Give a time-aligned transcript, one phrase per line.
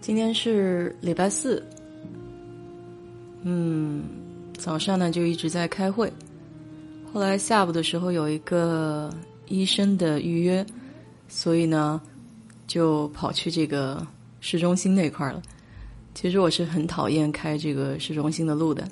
[0.00, 1.62] 今天是礼拜四，
[3.42, 4.02] 嗯，
[4.56, 6.10] 早上呢就一直在开会，
[7.12, 9.12] 后来下午的时候有一个
[9.48, 10.64] 医生的预约，
[11.28, 12.00] 所以呢
[12.66, 14.06] 就跑去这个
[14.40, 15.42] 市中心那块了。
[16.14, 18.88] 其实我是很讨厌开这个市中心的路的，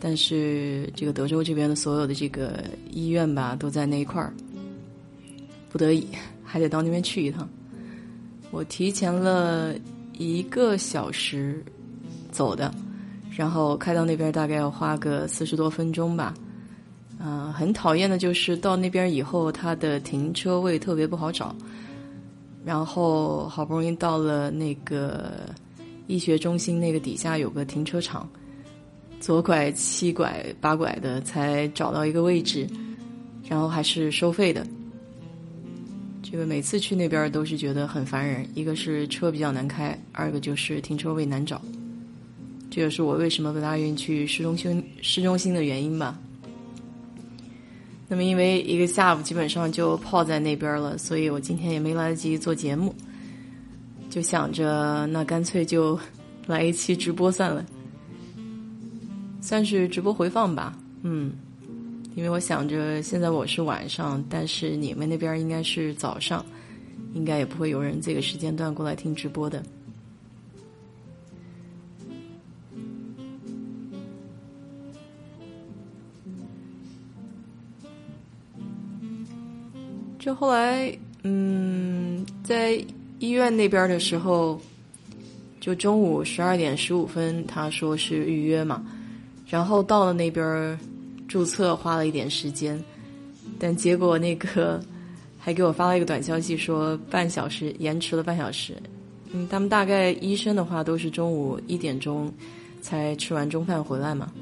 [0.00, 4.32] 但是这个德州这边的所有的这个医院吧都在那一块儿，
[5.74, 6.06] 不得已
[6.42, 7.46] 还得到那边去一趟。
[8.52, 9.74] 我提前了。
[10.16, 11.60] 一个小时
[12.30, 12.72] 走的，
[13.36, 16.32] 然后开到那边大概要花个四十多分钟吧。
[17.18, 21.52] 啊，很讨厌的就是到那边以后，它的停车位特别不好找。
[22.64, 25.32] 然后好不容易到了那个
[26.06, 28.30] 医学中心那个底下有个停车场，
[29.18, 32.68] 左拐七拐八拐的才找到一个位置，
[33.48, 34.64] 然后还是收费的。
[36.34, 41.62] 这个每次去那边都是觉得很烦人，一个是车比较难开，二个就是停车位难找。
[42.68, 46.18] 这也是我为什么不大愿意去市中心市中心的原因吧。
[48.08, 52.92] 那么因为一个下午基本上就泡在那边了，所以我今天也没来得及做节目，
[54.10, 55.96] 就想着那干脆就
[56.48, 57.64] 来一期直播算了，
[59.40, 61.30] 算是直播回放吧，嗯。
[62.16, 66.46] 因为我想着现在我是晚上，但是你们那边应该是早上，
[67.12, 69.60] 应该也不会有人这个时间段过来听直播的。
[80.20, 82.82] 就后来，嗯，在
[83.18, 84.60] 医院那边的时候，
[85.60, 88.86] 就中午十二点十五分，他说是预约嘛，
[89.48, 90.78] 然后到了那边。
[91.26, 92.82] 注册花了一点时间，
[93.58, 94.82] 但结果那个
[95.38, 98.74] 还给我发了一个短消息，说半小时延迟了半小时。
[99.32, 102.32] 嗯，他们大概医生的话都是中午一点钟
[102.80, 104.32] 才吃完中饭回来嘛，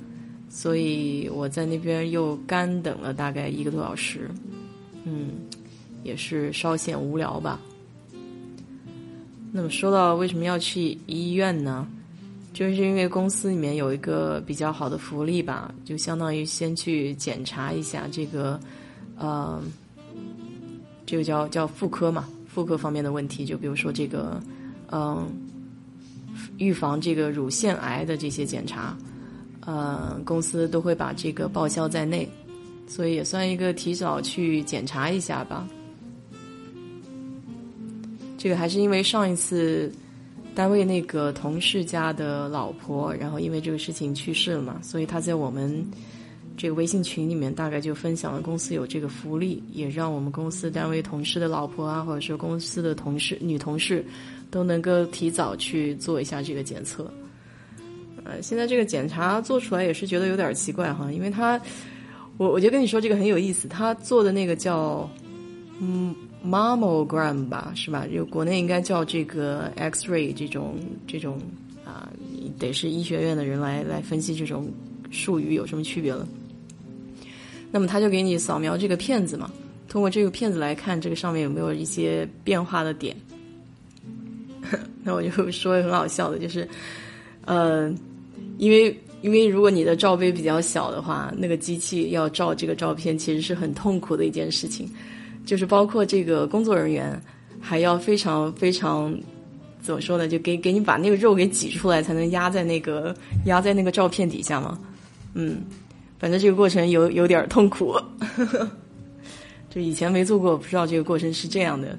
[0.51, 4.31] 所以我在那边又干等了大概一个多小时。
[5.05, 5.31] 嗯，
[6.05, 7.61] 也是稍显无聊吧。
[9.51, 11.87] 那么说到为什么要去医院呢？
[12.53, 18.61] 就是因为公司里面有一个比较好的福利吧，就相当于先去检查一下这个，
[19.17, 19.59] 呃，
[21.07, 24.39] 这个叫叫妇科嘛，妇科方面的问题，就比如说这个，
[24.91, 25.27] 嗯，
[26.59, 28.97] 预防这个乳腺癌的这些检查，
[29.61, 32.29] 呃，公司都会把这个报销在内，
[32.87, 35.67] 所以也算一个提早去检查一下吧。
[38.37, 39.91] 这个还是因为上一次。
[40.55, 45.85] 单位那个同事家的老婆，然后因为这个事情去世了嘛，所以他在我们
[46.57, 54.05] 这个微信群里面大概就分享了公司有这个福利，也让我们公司单位同事的老婆啊，或者说公司的同事女同事
[54.51, 57.11] 都能够提早去做一下这个检测。
[58.25, 61.59] 呃，现在这个检查做出来也是觉得有点奇怪哈，因为他，
[62.37, 65.09] 我我就跟你说这个很有意思，他做的那个叫
[65.81, 66.15] 嗯。
[66.45, 68.07] Mammogram 吧，是吧？
[68.07, 71.39] 就国内应该叫这个 X-ray 这种这种
[71.85, 72.11] 啊，
[72.59, 74.69] 得是医学院的人来来分析这种
[75.11, 76.27] 术语有什么区别了。
[77.71, 79.51] 那么他就给你扫描这个片子嘛，
[79.89, 83.17] 通过这个片子来看这个上面有没有一些变化的点。
[85.03, 86.69] 那我就说很好笑的，就是
[87.45, 87.93] 呃，
[88.59, 94.89] 因为因为如果你的罩杯比较小的话，那个机器要照这个照片其实是很痛苦的一件事情。
[95.45, 97.21] 就是包括这个工作人员，
[97.61, 99.15] 还要非常非常
[99.81, 100.29] 怎么说呢？
[100.29, 103.15] 就给给你把那个肉给挤出来，才能压在那个
[103.47, 104.79] 压在那个照片底下嘛。
[105.35, 105.63] 嗯，
[106.19, 107.99] 反正这个过程有有点痛苦。
[109.71, 111.99] 就以前没做过，不知道这个过程是这样的。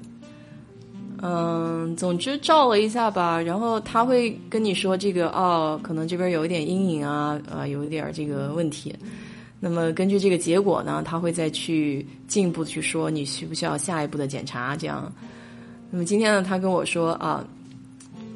[1.22, 8.94] 嗯，总之照了一下吧，然后他会跟你说这个哦，可能这边有一点阴影啊，呃，有一点这个问题。
[9.64, 15.10] 那么根据这个结果呢，他会再去进一步去说你需不需要下一步的检查这样。
[15.90, 17.42] 那么今天呢，他跟我说啊，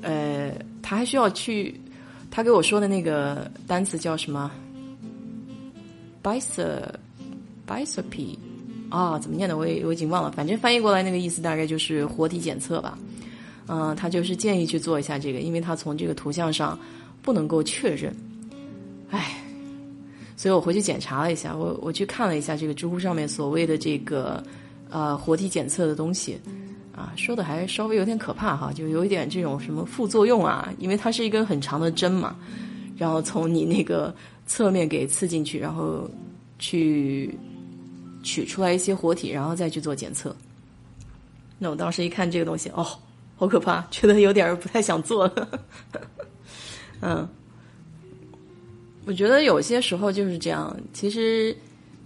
[0.00, 0.50] 呃，
[0.80, 1.78] 他还需要去，
[2.30, 4.50] 他给我说的那个单词叫什么
[6.22, 8.38] ？bicep，bicep，
[8.88, 9.58] 啊，怎么念的？
[9.58, 10.32] 我也我已经忘了。
[10.32, 12.98] 反正翻译过来那个意思大概就是活体检测吧。
[13.66, 16.78] 嗯，他就是建议去做一下这个，因为他从这个图像上
[17.20, 18.16] 不能够确认。
[19.10, 19.44] 唉。
[20.38, 24.40] 所以我回去检查了一下，我我去看了一下这个知乎上面所谓的这个
[24.88, 26.40] 呃活体检测的东西，
[26.94, 32.36] 啊，说的还稍微有点可怕哈，就有一点这种什么副作用啊，因为它是一根很长的针嘛，
[32.96, 34.14] 然后从你那个
[34.46, 36.08] 侧面给刺进去，然后
[36.60, 37.36] 去
[38.22, 40.34] 取出来一些活体，然后再去做检测。
[41.58, 42.86] 那我当时一看这个东西，哦，
[43.34, 45.48] 好可怕，觉得有点不太想做了。
[47.02, 47.28] 嗯，
[49.08, 50.76] 我觉得有些时候就是这样。
[50.92, 51.56] 其实，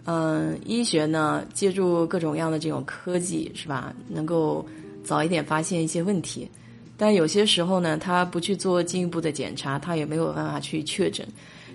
[0.04, 3.93] 嗯，医学呢，借助各种各样的这种科技，是吧？
[4.06, 4.64] 能够
[5.02, 6.49] 早一点发现一些问题。
[6.96, 11.26] 但有些时候呢，他不去做进一步的检查，他也没有办法去确诊。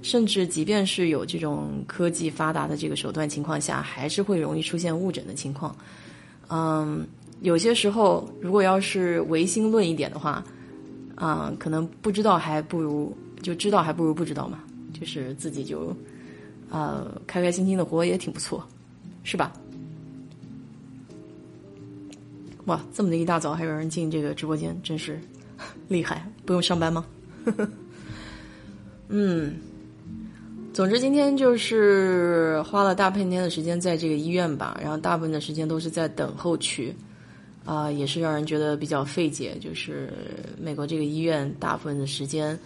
[0.02, 5.76] 甚至即便是有这种科技发达的这个手段情况下，还是会容易出现误诊的情况。
[6.50, 7.06] 嗯，
[7.42, 10.42] 有些时候如果要是唯心论一点的话。
[11.16, 14.60] 啊，可能不知道还不如就知道还不如不知道嘛，
[15.00, 15.96] 就是自己就，
[16.70, 18.66] 呃，开开心心的活也挺不错，
[19.24, 19.54] 是吧？
[22.66, 25.20] 哇，这么的一大早还有人进这个直播间，真是
[25.88, 26.28] 厉害！
[26.46, 27.06] 不用上班吗？
[29.10, 29.56] 嗯，
[30.74, 36.94] 总之今天就是花了大半天的时间在这个医院吧，然后大部分的时间都是在等候区。
[37.64, 39.58] 啊，也是让人觉得比较费解。
[39.60, 40.10] 就是
[40.58, 42.58] 美国这个医院大部分的时间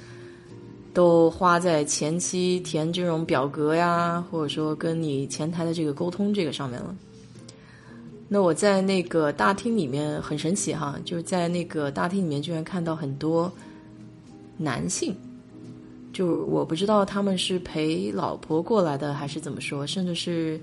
[0.93, 6.95] 都花在前期填这种表格呀，或者说跟你前台的这个沟通这个上面了。
[8.27, 13.51] 那我在那个大厅里面很神奇哈，就是在那个大厅里面居然看到很多
[14.57, 15.15] 男性，
[16.13, 20.59] 就我不知道他们是陪老婆过来的还是怎么说，甚至是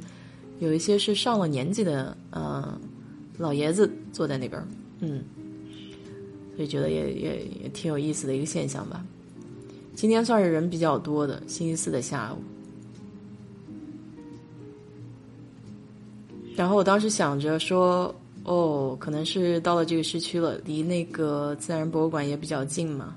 [0.58, 2.78] 有一些是上了年纪的，嗯。
[3.40, 4.60] 老爷子坐在那边，
[4.98, 5.22] 嗯，
[6.56, 9.00] 所以觉得也也也挺有意思的一个现象吧。
[9.98, 12.38] 今天算是人比较多的星期四的下午。
[16.54, 18.14] 然后我当时想着说，
[18.44, 23.16] 哦，可能是到了这个市区了，离那个自然博物馆也比较近嘛，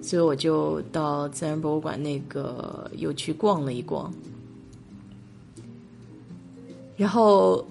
[0.00, 4.14] 所以我就到自然博物馆那个又去逛了一逛，
[6.96, 7.66] 然后。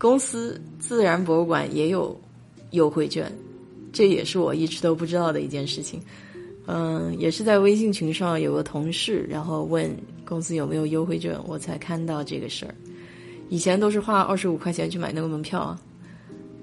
[0.00, 2.16] 公司自然博物馆也有
[2.70, 3.32] 优惠券，
[3.92, 6.00] 这也是我一直都不知道的一件事情。
[6.70, 9.90] 嗯，也是在微信群上有个同事，然后问
[10.22, 12.74] 公司有没有优惠券，我才看到这个事儿。
[13.48, 15.80] 以前都是花二十五块钱去买那个门票啊，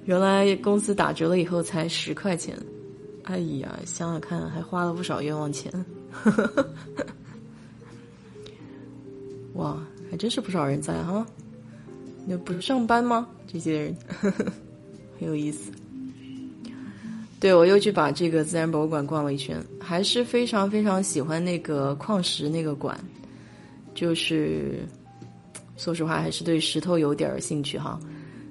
[0.06, 2.56] 原来公司打折了以后才十块钱。
[3.24, 5.74] 哎呀，想想看，还花了不少冤枉钱。
[9.54, 9.82] 哇，
[10.12, 11.26] 还真是不少人在哈。
[12.28, 13.28] 那不上班吗？
[13.52, 15.72] 这些人 很有意思。
[17.40, 22.98] 对我又去把这个自然博物馆逛了一圈，还是非常非常喜欢那个矿石那个馆。
[23.94, 24.80] 就是
[25.78, 28.00] 说实话，还是对石头有点兴趣哈。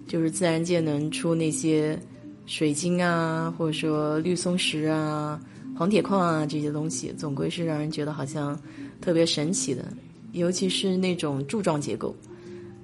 [0.07, 1.99] 就是自然界能出那些
[2.47, 5.41] 水晶啊，或者说绿松石啊、
[5.77, 8.59] 黄铁矿啊这些东西，总归是让人觉得好像
[9.01, 9.85] 特别神奇的，
[10.33, 12.15] 尤其是那种柱状结构。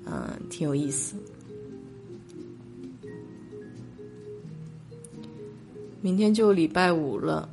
[0.06, 1.14] 嗯，挺有意思。
[6.02, 7.48] 明天就礼拜五了，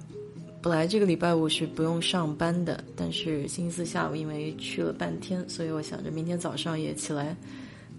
[0.61, 7.35] 本来这个礼拜五是不用上班的，但是星期四下午因为去了半天，所以我想着明天早上也起来，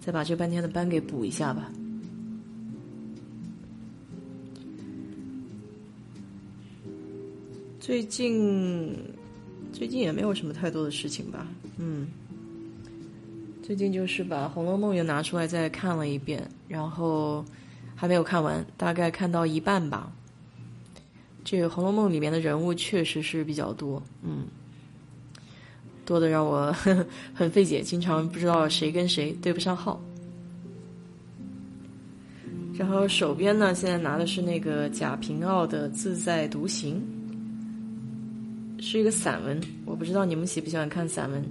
[0.01, 1.71] 再把这半天的班给补一下吧。
[7.79, 8.95] 最近，
[9.71, 11.47] 最近也没有什么太多的事情吧，
[11.77, 12.07] 嗯。
[13.61, 17.45] 最近就是把《红楼梦》又拿出来再看了一遍，然后
[17.95, 20.11] 还没有看完，大概看到一半吧。
[21.49, 24.43] 这个《红楼梦》里面的人物确实是比较多，嗯，
[26.05, 26.71] 多的让我
[27.33, 29.99] 很费解，经常不知道谁跟谁对不上号。
[32.77, 37.01] 然后手边呢，现在拿的是那个贾平凹的《自在独行》，
[38.83, 41.43] 是一个散文，我不知道你们喜不喜欢看散文。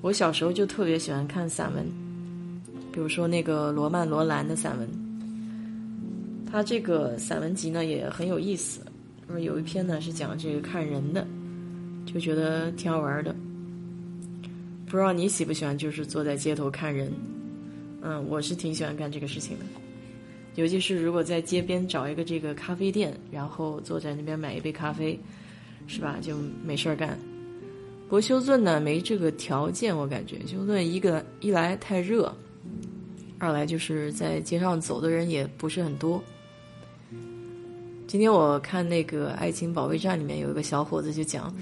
[0.00, 1.84] 我小时候就特别喜欢看散文，
[2.92, 4.88] 比如说那个罗曼·罗兰的散文。
[6.48, 8.80] 他这个散文集呢也很有意思，
[9.30, 11.24] 就是有一篇呢是讲这个看人的，
[12.04, 13.32] 就觉得挺好玩的。
[14.86, 17.12] 不知道你喜不喜欢，就是坐在街头看人。
[18.02, 19.64] 嗯，我是挺喜欢干这个事情的，
[20.56, 25.16] 尤其是如果在街边找一个这个咖啡店，然后坐在那边买一杯咖啡，
[25.86, 26.18] 是吧？
[26.20, 27.16] 就没事儿干。
[28.06, 32.34] 不过休斯顿呢没这个条件，我感觉休斯顿一个一来太热，
[33.38, 36.20] 二来就是在街上走的人也不是很多。
[38.10, 41.54] 今天我看那个《爱情保卫战》里面有一个小伙子就讲，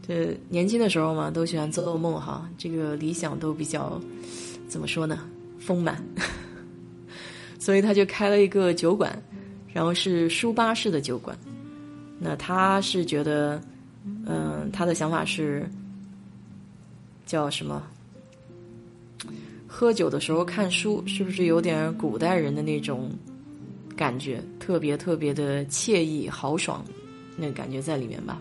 [0.00, 4.00] 这年轻的时候嘛都喜欢做噩梦哈，这个理想都比较
[4.66, 5.28] 怎么说呢
[5.58, 6.02] 丰满，
[7.60, 9.22] 所以他就开了一个酒馆，
[9.70, 11.36] 然后是书吧式的酒馆，
[12.18, 13.60] 那他是觉得。
[14.24, 15.68] 嗯，他的想法是
[17.26, 17.82] 叫什么？
[19.66, 23.10] 喝酒的时候看书，是不是有点古代人的那种
[23.96, 26.84] 感觉，特别特别的惬意豪爽，
[27.36, 28.40] 那感觉在里面吧。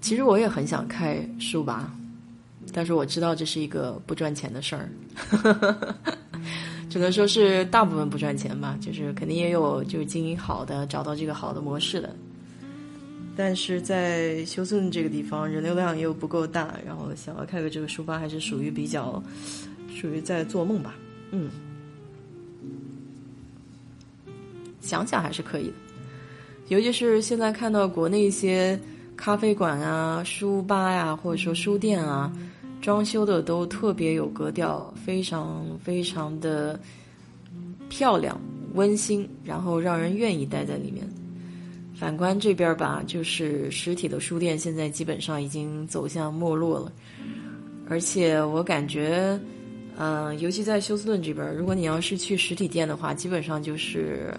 [0.00, 1.92] 其实我也很想开书吧，
[2.72, 4.88] 但是我知道这是一个不赚钱的事儿，
[6.90, 8.76] 只能说是大部分不赚钱吧。
[8.80, 12.14] 就是肯定也有就是经营好的，找到这个好的模式的。
[13.36, 19.22] 但是在休斯顿这个地方，人流量又不够大，然后想要开个这个书吧，还是属于比较
[19.94, 20.94] 属于在做梦吧。
[21.30, 21.48] 嗯，
[24.82, 25.74] 想想还是可以的，
[26.68, 28.78] 尤其是现在看到国内一些。
[29.14, 32.32] 咖啡馆啊，书吧呀，或者说书店啊，
[32.80, 36.80] 装修的都特别有格调，非常非常的
[37.88, 38.40] 漂亮、
[38.72, 41.06] 温馨，然后让人愿意待在里面。
[41.94, 46.90] 反观这边吧，就是实体的书店现在基本上已经走向没落了，
[47.88, 49.38] 而且我感觉，
[49.98, 54.34] 嗯，尤其在休斯顿这边，如果你要是去实体店的话，基本上就是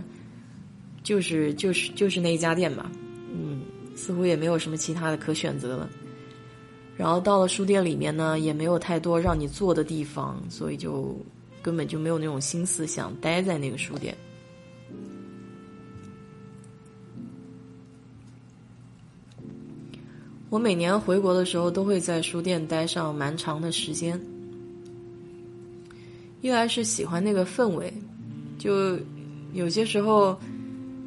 [1.04, 2.90] 就是就是就是那一家店吧。
[3.36, 3.62] 嗯
[3.96, 5.88] 似乎也没有什么其他的可选择了，
[6.98, 11.16] 然后到了书店里面呢，也没有太多让你坐的地方，所以就
[11.62, 14.18] 根本就没有那种心思想待在那个书店。
[20.50, 24.20] 我每年回国的时候，都会在书店待上蛮长的时间，
[26.42, 27.94] 一来是喜欢那个氛围，
[28.58, 28.98] 就
[29.54, 30.36] 有些时候。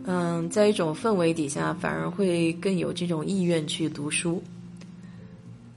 [0.09, 4.41] 嗯，在一种氛围底下，反而会更有这种意愿去读书。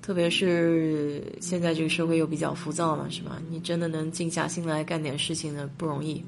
[0.03, 3.41] 特别是现在这个社会又比较浮躁嘛，是吧？
[3.49, 6.23] 你真的能静下心来干点事情呢，不容易。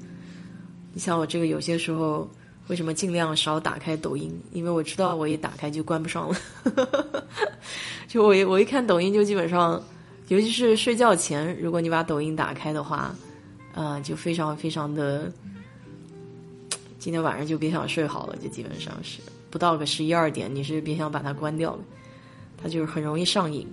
[0.92, 2.28] 你像我这个，有些时候
[2.66, 4.36] 为什么尽量少打开抖音？
[4.52, 6.36] 因为我知道我一打开就关不上了。
[8.08, 9.80] 就我一我一看抖音，就基本上，
[10.26, 13.14] 尤其是睡觉前，如果你把抖音打开的话，
[13.74, 15.32] 啊，就非常非常的。
[17.02, 21.82] 今天晚上就别想睡好了，就基本上是不到个十一二点，你是别想把它关掉的，
[22.56, 23.66] 它就是很容易上瘾，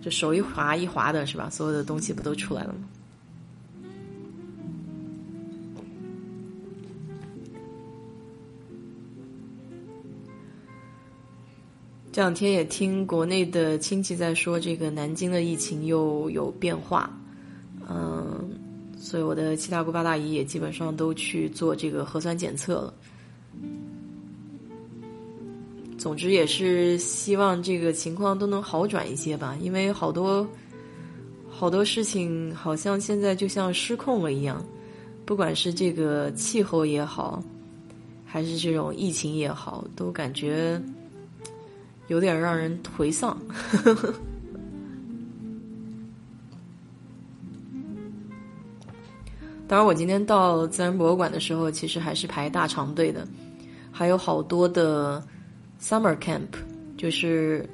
[0.00, 1.50] 就手一滑一滑的是吧？
[1.50, 2.88] 所有的东西不都出来了吗？
[12.12, 17.10] 这两天也听国内的亲戚在说，这个南京的疫情又有变化，
[17.88, 18.48] 嗯。
[19.08, 22.94] 所以我的七大姑八大姨也基本上都去做这个核酸检测了。
[25.96, 30.46] 总之也是希望这个情况都能好转一些吧，因为好多
[31.48, 34.62] 好多事情好像现在就像失控了一样，
[35.24, 37.42] 不管是这个气候也好，
[38.26, 40.78] 还是这种疫情也好，都感觉
[42.08, 43.34] 有点让人颓丧。
[43.82, 44.14] 呵呵
[49.68, 53.28] 当然，我今天到自然博物馆的时候，其实还是排大长队的，
[53.92, 55.22] 还有好多的
[55.78, 56.46] summer camp，
[56.96, 57.68] 就是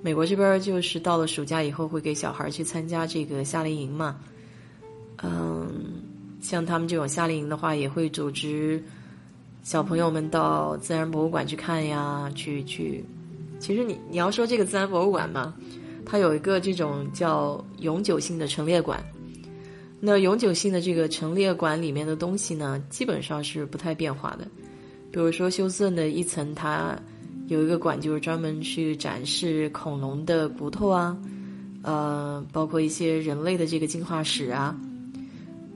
[0.00, 4.16] 美国这边就是到了暑假以后会给小孩去参加这个夏令营嘛。
[5.22, 5.70] 嗯，
[6.40, 8.82] 像他们这种夏令营的话，也会组织
[9.62, 13.04] 小朋友们到自然博物馆去看呀，去去。
[13.58, 15.54] 其实你你要说这个自然博物馆嘛，
[16.06, 19.04] 它有一个这种叫永久性的陈列馆。
[20.06, 24.46] 那永久性的这个陈列馆里面的东西呢，基本上是不太变化的。
[25.10, 26.96] 比如说休斯顿的一层，它
[27.48, 31.18] 有一个馆，就是专门去展示恐龙的骨头啊，
[31.82, 34.78] 呃，包括一些人类的这个进化史啊，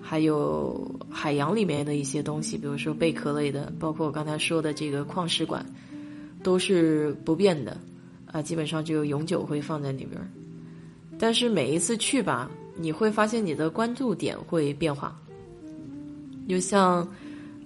[0.00, 5.66] 还有海洋里面的一些东西，比如说贝壳类的，包括我刚才说的这个矿石馆，
[6.40, 7.76] 都是不变的
[8.26, 10.20] 啊，基本上就永久会放在那边。
[11.18, 12.48] 但是每一次去吧。
[12.80, 15.14] 你会发现你的关注点会变化，
[16.48, 17.06] 就像，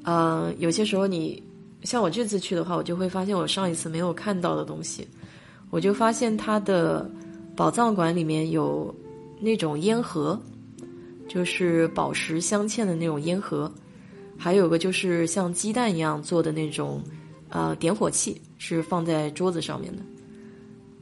[0.03, 1.41] 呃，有些时候你
[1.83, 5.07] 像我这次去的话，我就会发现我上一次没有看到的东西，
[5.71, 7.09] 我就发现它的
[7.55, 8.93] 宝藏馆里面有
[9.41, 10.39] 那种烟盒，
[11.29, 13.73] 就是宝石镶嵌的那种烟盒，
[14.37, 17.03] 还有个就是像鸡蛋一样做的那种，
[17.51, 20.03] 呃，点火器是放在桌子上面的，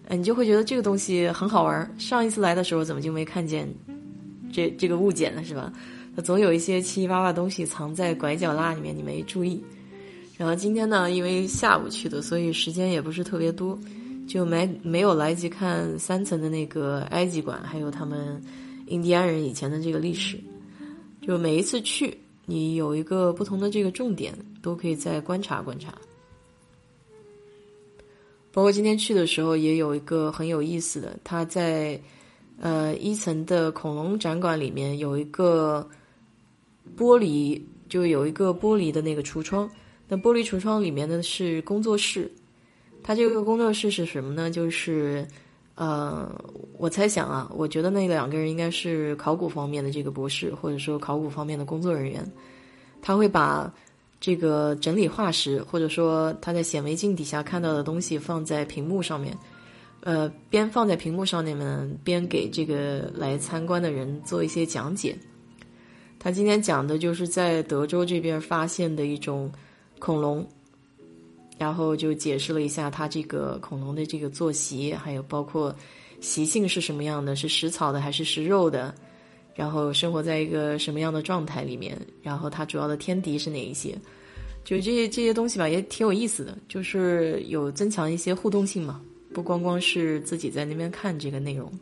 [0.08, 1.94] 哎，你就会觉得这个东西很好玩。
[1.98, 3.66] 上一次来的时候怎么就没看见？
[4.52, 5.72] 这这个物件呢是吧？
[6.22, 9.64] 总有一些七七八八东西藏在拐角落里面，你没注意。
[10.36, 13.78] 然后今天呢，因为下午去的，所以时间也不是特别多，
[14.28, 18.42] 就没没有来及看三层的那个埃及馆，还有他们
[18.88, 20.38] 印第安人以前的这个历史。
[21.22, 25.94] 就每一次去，你有一个不同的这个重点，都可以再观察观察。
[28.52, 31.98] 包括今天去的时候，也有一个很有意思的，他在。
[32.62, 35.84] 呃，一层的恐龙展馆里面有一个
[36.96, 39.68] 玻璃就有一个玻璃的那个橱窗，
[40.06, 42.30] 那玻璃橱窗里面呢是工作室。
[43.02, 44.48] 它这个工作室是什么呢？
[44.48, 45.26] 就是
[45.74, 46.30] 呃，
[46.78, 52.24] 我猜想啊，我觉得那两个人应该是考古方面的这个博士，或者说考古方面的工作人员。
[53.00, 53.68] 他会把
[54.20, 59.36] 这个整理化石，或者说他在显微镜底下看到的东西放在屏幕上面，
[60.04, 65.16] 呃，边放在屏幕上面，边给这个来参观的人做一些讲解。
[66.18, 69.50] 他今天讲的就是在德州这边发现的一种
[69.98, 70.46] 恐龙，
[71.56, 75.74] 然后就解释了一下它这个恐龙的这个作息，还有包括
[76.20, 78.94] 习性是什么样的，是食草的还是食肉的。
[79.54, 81.96] 然后生活在一个什么样的状态里面？
[82.22, 83.96] 然后它主要的天敌是哪一些？
[84.64, 89.00] 就这些这些东西吧，也挺有意思的，就是有增强一些互动性嘛，
[89.32, 91.72] 不光光是自己在那边看这个内容。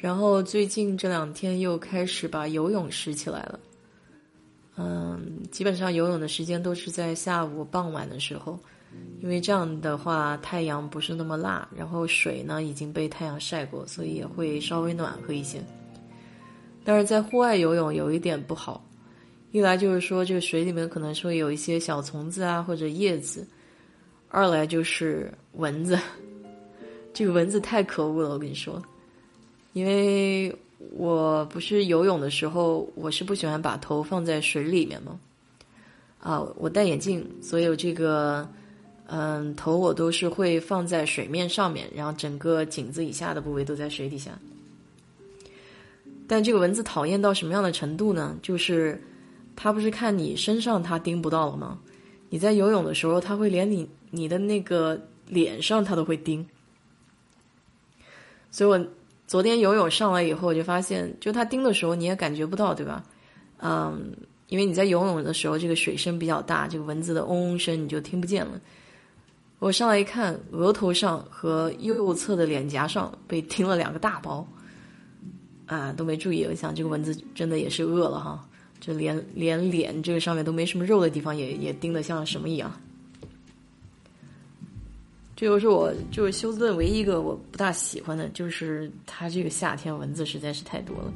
[0.00, 3.60] 然后最近这两天又开始把游泳拾起来了。
[4.76, 8.58] 嗯，基本上游泳的时间都是在下午傍晚的时候，
[9.20, 15.62] 因为这样的话太阳不是那么辣，然后水呢已经被太阳晒过，所以也会稍微暖和一些。
[16.84, 18.84] 但是在户外游泳有一点不好，
[19.52, 23.46] 一来就是说这个水里面可能会有一些小虫子啊或者叶子，
[24.28, 25.98] 二来就是蚊子，
[27.12, 28.82] 这个蚊子太可恶了，我跟你说，
[29.72, 30.54] 因为。
[30.92, 35.18] 我不是游泳的时候，我是不喜欢把头放在水里面嘛。
[36.20, 38.48] 啊，我戴眼镜，所以这个，
[39.08, 44.38] 嗯，头我都是会放在水面上面，然后整个颈子以下的部位都在水底下。
[46.26, 48.38] 但这个蚊子讨厌到什么样的程度呢？
[48.40, 49.02] 就是
[49.56, 51.78] 它不是看你身上它叮不到了吗？
[52.30, 56.46] 你在游泳的时候，它会连你你的那个脸上它都会叮。
[58.50, 58.86] 所以我。
[59.26, 63.04] 昨天游泳上来以后，我就发现，就它叮的时候你也感觉不到，对吧？
[63.58, 64.10] 嗯，
[64.48, 68.58] 因为你在游泳的时候，这个水声比较大，这个蚊子的嗡嗡声你就听不见了。
[69.58, 74.46] 我上来一看，额头上和右侧的脸颊上被叮了两个大包，
[75.66, 76.44] 啊，都没注意。
[76.44, 82.72] 我想这个蚊子真的也是饿了哈，就连连脸这个上面都没什么肉的地方也也叮得像什么一样。
[85.34, 91.12] 这就是我就是休斯顿唯一一个我不大喜欢的，就是它这个夏天蚊子实在是太多了。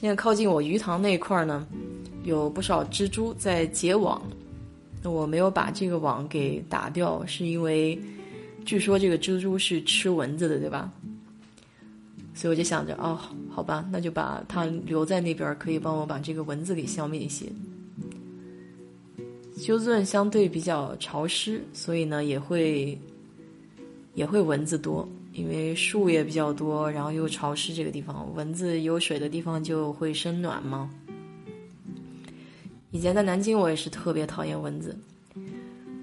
[0.00, 1.64] 现在靠近我鱼塘那块儿呢，
[2.24, 4.20] 有不少蜘蛛在结网。
[5.08, 7.98] 我没有把这个网给打掉，是因为
[8.64, 10.92] 据说这个蜘蛛是吃蚊子的，对吧？
[12.34, 13.18] 所以我就想着，哦，
[13.50, 17.46] 好吧，那就把它留在那边，可以帮我把这个蚊子给消灭一些。
[19.56, 22.96] 休斯顿相对比较潮湿，所以呢也会
[24.14, 30.88] 也会蚊子多，因为树也比较多，然后又潮湿，这个地方蚊子有水的地方就会生暖嘛。
[32.90, 34.96] 以前在南京，我也是特别讨厌蚊子。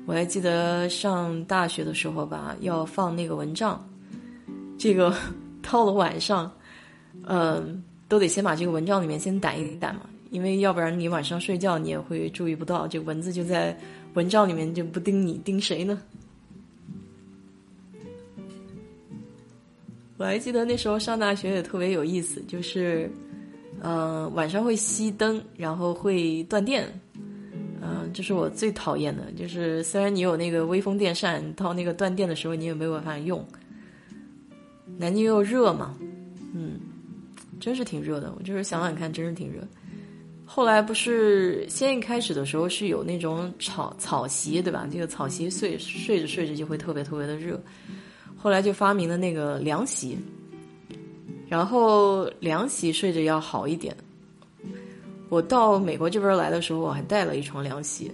[0.05, 3.83] 我还记得上大学的时候吧，要放那个蚊帐，
[4.77, 5.13] 这个
[5.63, 6.51] 到了晚上，
[7.23, 10.01] 嗯，都得先把这个蚊帐里面先掸一掸嘛。
[10.31, 13.75] 因为要不然你晚上睡觉你也会注意不到，这蚊子就在
[14.13, 15.99] 蚊帐里面就不叮你，叮谁呢？
[20.17, 23.09] 我还记得那时候上大学也特别有意思，就是，
[23.81, 26.87] 嗯，晚上会熄灯，然后会断电，
[27.81, 29.31] 嗯，这是我最讨厌的。
[29.33, 33.45] 就是虽然你有那个微风电扇，到那个断电的时候你也没有办法用。
[34.97, 35.95] 南京又热嘛，
[36.53, 36.79] 嗯，
[37.59, 38.33] 真是挺热的。
[38.37, 39.59] 我就是想想看，真是挺热。
[40.45, 44.87] 后来不是先一开始的时候是有那种草草席对吧？
[44.91, 47.61] 这个草席睡睡着睡着就会特别特别的热。
[48.37, 50.17] 后来就发明了那个凉席，
[51.47, 53.95] 然后凉席睡着要好一点。
[55.29, 58.11] 我到美国这边来的时候，我还带了一床凉席。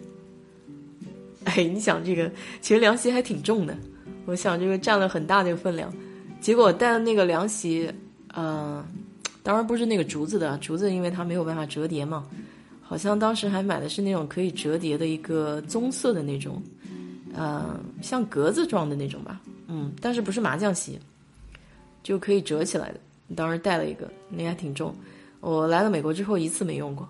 [1.43, 3.75] 哎，你想这个，其实凉席还挺重的，
[4.25, 5.93] 我想这个占了很大的分量。
[6.39, 7.91] 结果带的那个凉席，
[8.35, 8.83] 嗯。
[9.43, 12.27] 当然不是那个竹子的，竹子因为它没有办法折叠嘛。
[12.79, 16.61] 好像当时还买的是那种可以折叠的一个棕色的那种，
[17.33, 19.41] 呃，像格子状的那种吧。
[19.67, 20.99] 嗯，但是不是麻将席，
[22.03, 22.99] 就可以折起来的。
[23.35, 24.95] 当时带了一个，那还挺重。
[25.39, 27.07] 我来了美国之后一次没用过，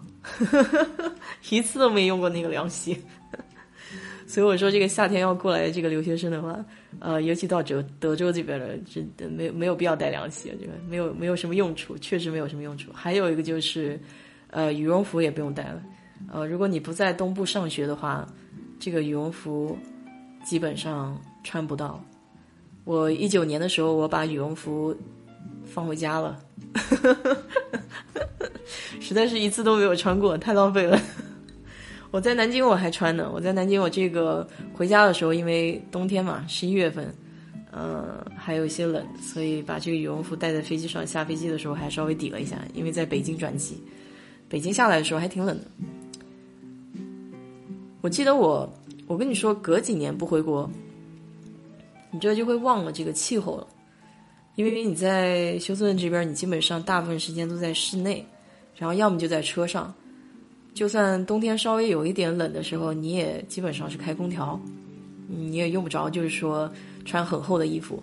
[1.49, 2.97] 一次都没用过那个凉席。
[4.25, 6.63] 所以我说，这个夏天要过来这个留学生的话，
[6.99, 8.79] 呃，尤其到德德州这边的，
[9.17, 12.89] 这没没有必要带凉席，这个没有没有什么用处，确实没有什么用处。
[12.93, 13.99] 还有一个就是，
[14.49, 15.83] 呃，羽绒服也不用带了。
[16.31, 18.25] 呃，如果你不在东部上学的话，
[18.79, 19.77] 这个羽绒服
[20.45, 22.01] 基本上穿不到。
[22.85, 24.95] 我一九年的时候，我把羽绒服
[25.73, 26.37] 放回家了，
[28.99, 30.99] 实在是一次都没有穿过，太浪费了。
[32.11, 37.13] 我在南京我还穿呢，我在南京我这个回家的时候，因为冬天嘛，十一月份，
[37.71, 43.81] 呃，还有一些冷，所以把这个羽绒服带在飞机上，下飞机的时候还稍微抵了一下，因为在北京转机，
[44.49, 45.63] 北京下来的时候还挺冷的。
[48.01, 48.69] 我记得我，
[49.07, 50.69] 我跟你说，隔几年不回国。
[52.11, 53.67] 你这就会忘了这个气候了，
[54.55, 58.25] 因为你在休斯顿这边，你基本上大部分时间都在室内，
[58.75, 59.93] 然后要么就在车上，
[60.73, 64.59] 就算冬天稍微有一点冷的时候，你也基本上是开空调，
[65.27, 66.71] 你也用不着就是说
[67.05, 68.01] 穿很厚的衣服。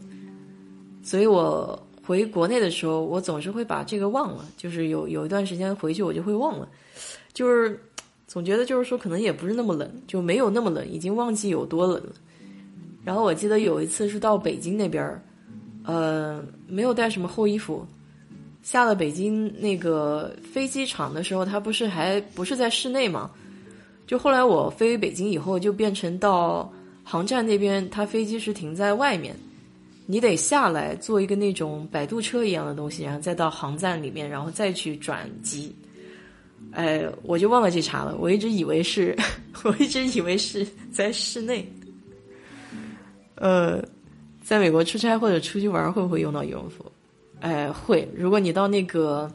[1.03, 6.69] 所以我回国内的时候，我总是会把这个忘了，就是有有一段时间回去我就会忘了，
[7.33, 7.79] 就是
[8.27, 12.13] 总觉得就是说可能也不是那么冷，就没有那么冷，已经忘记有多冷了。
[13.05, 15.23] 然后我记得有一次是到北京那边儿，
[15.89, 17.87] 呃，没有带什么厚衣服，
[18.63, 23.31] 下了北京那个飞机场的时候，它不是还不是在室内吗？
[24.07, 26.71] 就后来我飞北京以后，就变成到
[27.03, 29.35] 航站那边，它飞机是停在外面，
[30.05, 35.75] 你得下来坐一个那种摆渡车一样的东西，然后再到航站里面，然后再去转机。
[36.73, 39.17] 哎，我就忘了这茬了，我一直以为是，
[39.65, 41.67] 我一直以为是 在室内。
[43.37, 43.83] 呃，
[44.49, 46.83] 在美国出差或者出去玩会不会用到羽绒服？
[47.41, 48.09] 哎，会。
[48.17, 49.31] 如果你到那个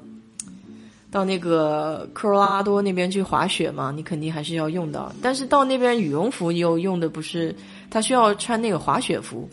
[1.12, 5.13] 到那个科罗拉多那边去滑雪嘛，你肯定还是要用到。
[5.21, 7.56] 但是到那边羽绒服又用的不是，
[7.91, 9.47] 它需要穿那个滑雪服，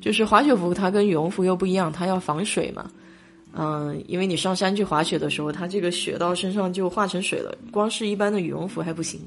[0.00, 2.90] 就是滑雪服它跟羽绒服又不一样，它要防水嘛。
[3.52, 9.20] 嗯，因为你上山去滑雪的时候，它这个雪到身上就化成水了，光是一般的羽绒服还不行。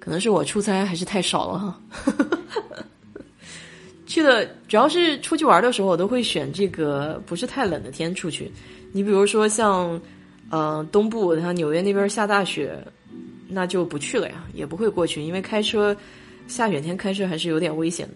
[0.00, 1.80] 可能是我出差还是太少了哈。
[4.08, 8.50] 去的主要是出去玩的时候，我都会选这个不是太冷的天出去。
[8.90, 10.00] 你比如说像，
[10.48, 12.74] 呃，东部像纽约那边下大雪，
[13.46, 15.94] 那就不去了呀，也不会过去，因为开车
[16.46, 18.14] 下雪天开车还是有点危险的。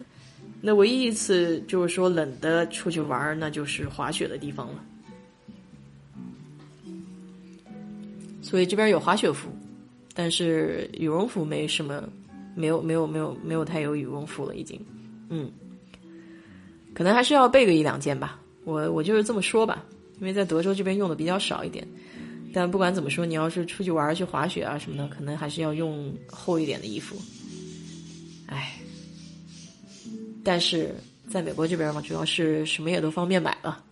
[0.62, 4.83] 那唯一一次就是说冷的出去玩，那就是滑雪的地方了。
[8.40, 9.50] 所以这边有滑雪服，
[10.14, 12.02] 但是羽绒服没什么，
[12.55, 14.81] 没有没有没有没有太有羽绒服了，已经，
[15.28, 15.50] 嗯。
[17.02, 19.84] 可能还是要备个一两件吧，我我就是这么说吧，
[20.20, 21.84] 因为在德州这边用的比较少一点。
[22.54, 27.16] 但不管怎么说，你要是出去玩去滑雪啊什么的，可能还是要用厚一点的衣服。
[28.46, 28.78] 唉，
[30.44, 30.94] 但是
[31.28, 33.84] 在美国这边嘛，主要是什么也都方便买了。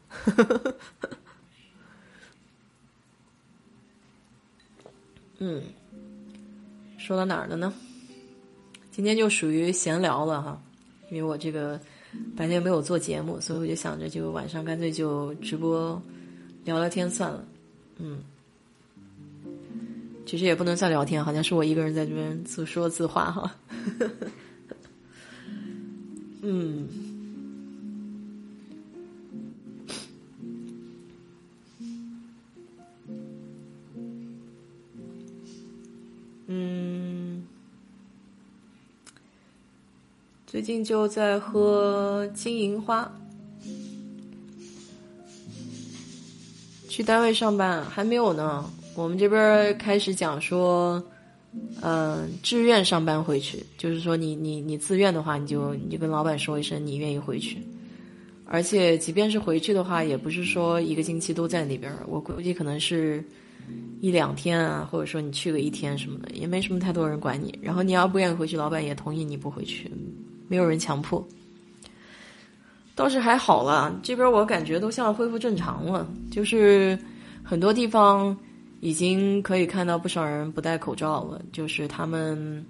[5.41, 5.61] 嗯，
[6.97, 7.75] 说到哪儿了呢？
[8.93, 10.63] 今天就属于闲聊了哈，
[11.11, 11.81] 因为我这个。
[12.37, 16.01] 白天没有做节目，所以我就想着，就晚上干脆就直播
[16.65, 17.45] 聊聊天算了。
[17.99, 18.19] 嗯，
[20.27, 23.57] 其实也不能算聊天，好像是我一个人在这边自说自话哈。
[26.43, 26.89] 嗯，
[36.47, 37.10] 嗯。
[40.51, 43.09] 最近就在喝金银花。
[46.89, 51.01] 去单位上班还没有呢，我们这边开始讲说，
[51.81, 57.59] 嗯，志愿上班回去，就是说你你你自愿的话，你就你就跟老板说一声你愿意回去，
[58.45, 63.25] 而且即便是回去的话，也不是说一个星期都在那边，我估计可能是
[64.01, 67.57] 一两天啊，或者说你去个一天什么的，也没什么太多人管你。
[67.63, 69.89] 然后你要不愿意回去，老板也同意你不回去。
[70.51, 71.25] 没有人强迫，
[72.97, 73.97] 倒是还好了。
[74.03, 76.99] 这边我感觉都像恢复正常了，就是
[77.45, 78.37] 很多地方
[78.81, 82.67] 已经可以看到不少人不戴口罩了，就是他们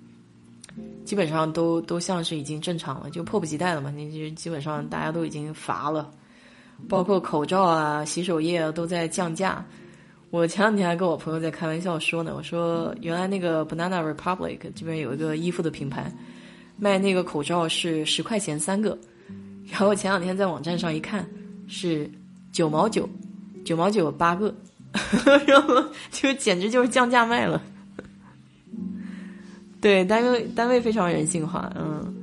[1.06, 3.90] 基本上都都像是已经正常了，就迫不及待了嘛。
[3.90, 6.10] 那就基本上大家都已经乏了，
[6.86, 9.64] 包括口罩啊、洗手液啊都在降价。
[10.28, 16.12] 我前两天还跟我朋友在开玩笑说呢，我说原来那个 Banana Republic 这边有一个衣服的品牌。
[16.80, 18.98] 卖那个口罩是十块钱三个，
[19.70, 21.28] 然后前两天在网站上一看
[21.68, 22.10] 是
[22.50, 23.06] 九毛九，
[23.64, 24.54] 九毛九八个，
[25.46, 27.62] 然后就简直就是降价卖了。
[29.80, 32.14] 对，单位单位非常人性化，嗯，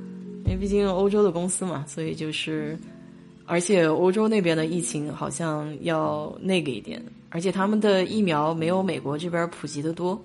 [0.44, 2.76] 因为毕竟欧洲的公司嘛，所以就是，
[3.46, 10.20] 而且欧洲那边的疫情好像要那个一点，而且他们的疫苗没有美国这边普及的多。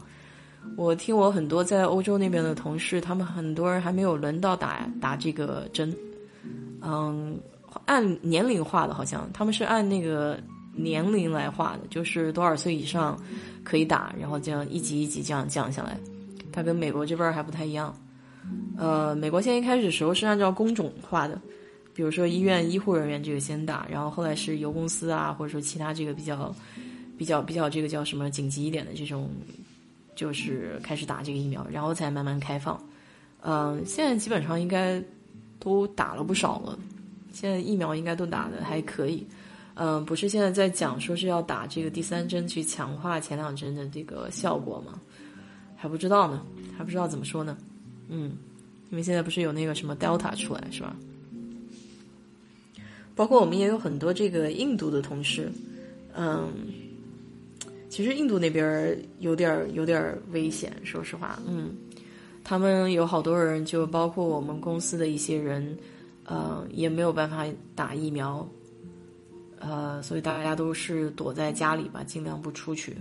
[0.76, 5.96] 我听我很多在欧洲那边的同事，他们很多人还没有轮到打打这个针。
[6.82, 7.40] 嗯，
[7.86, 10.40] 按年龄划的，好像他们是按那个
[10.76, 13.18] 年龄来划的，就是多少岁以上
[13.64, 15.98] 可以打，然后这样一级一级这样降下来。
[16.52, 17.96] 它跟美国这边还不太一样。
[18.78, 21.40] 呃，美国现在一开始时候是按照工种划的，
[21.94, 26.54] 比如说医院医护人员这个先打，然后后来是油公司啊，或者说其他这个比较
[27.18, 29.30] 比较比较这个叫什么紧急一点的这种。
[30.16, 32.82] 就是开始打这个疫苗，然后才慢慢开放。
[33.42, 35.04] 嗯，现在基本上应该
[35.60, 36.78] 都打了不少了。
[37.32, 39.26] 现在疫苗应该都打的还可以。
[39.76, 45.00] 嗯，不是现在在讲说是要打这个第三针去强化前两针的这个效果吗？
[45.76, 46.46] 还不知道呢，
[46.78, 47.58] 还不知道怎么说呢。
[48.08, 48.38] 嗯，
[48.92, 50.96] 因为现在不是有那个什么 Delta 出来是吧？
[53.16, 55.52] 包括我们也有很多这个印度的同事，
[56.16, 56.50] 嗯。
[57.94, 61.78] 其实印度那边有点有点危险，说实话，嗯，
[62.44, 65.78] 他们有好多人，就包括我们公司的一些人，
[66.26, 68.50] 呃，也没有办法打疫苗，
[69.60, 72.98] 呃，所以大家都是躲在家里吧，尽量不出去。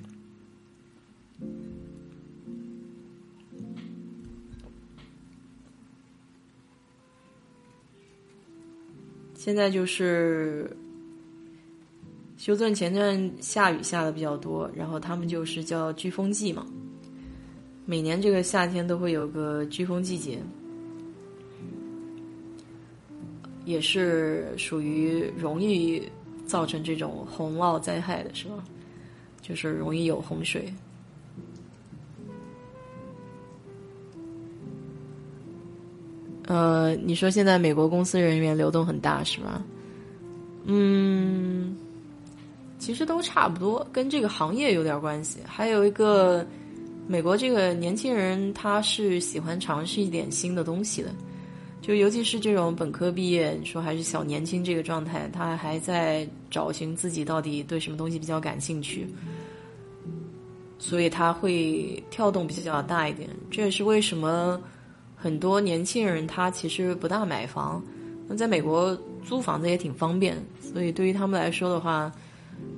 [9.35, 10.77] 现在就是。
[12.43, 16.67] 休顿前段下雨下的比较多，然后他们就是叫飓风季嘛。
[17.87, 20.41] 每年这个夏天都会有个飓风季节，
[23.65, 26.03] 也是属于容易
[26.45, 28.55] 造成这种洪涝灾害的，是吧？
[29.41, 30.75] 就是容易有洪水。
[36.47, 39.65] 呃，你说现在美国公司人员流动很大，是吧？
[40.65, 41.32] 嗯。
[42.83, 45.39] 其实都差不多，跟这个行业有点关系。
[45.47, 46.45] 还有一个，
[47.07, 51.11] 美国这个年轻人他是喜欢尝试一点新的东西的，
[51.81, 59.07] 就尤其是这种本科毕业，说还是小年轻这个状态，他还在找寻自己到底对什么东西比较感兴趣，
[60.81, 63.31] 所以他会跳动比较大一点。
[63.49, 64.61] 这也是为什么
[65.15, 67.81] 很多年轻人他其实不大买房。
[68.27, 72.11] 那在美国租房子也挺方便，所以对于他们来说的话。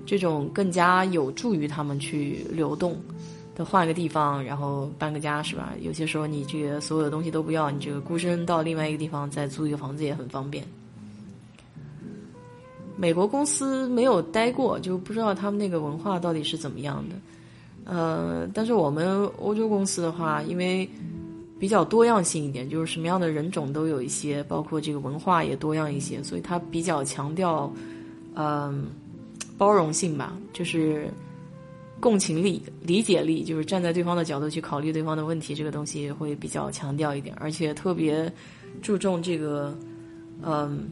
[0.06, 2.96] 这种更加有助于他们去流动，
[3.54, 5.72] 的换个地方，然后搬个家，是吧？
[5.80, 10.62] 有些时候你这个所有的东西都不要，你这个孤身到另外一个地方再租一个房子也很方便。
[12.96, 17.14] 美国公司没有待过，就不知道他们那个文化到底是怎么样的。
[17.84, 20.88] 呃，但是我们欧洲公司的话，因为
[21.58, 27.72] 比较多样性一点，就是什么样的人种都有一些，包括这个文化也多样一些，所以它比较强调，
[28.34, 28.86] 嗯。
[29.56, 31.08] 包容性吧，就是
[32.00, 38.30] 共情力、理解力，就是站在对方的角度去考虑对方的问题，这个东西会比较强调一点，而且特别
[38.82, 39.72] 注重这个，
[40.42, 40.88] 嗯，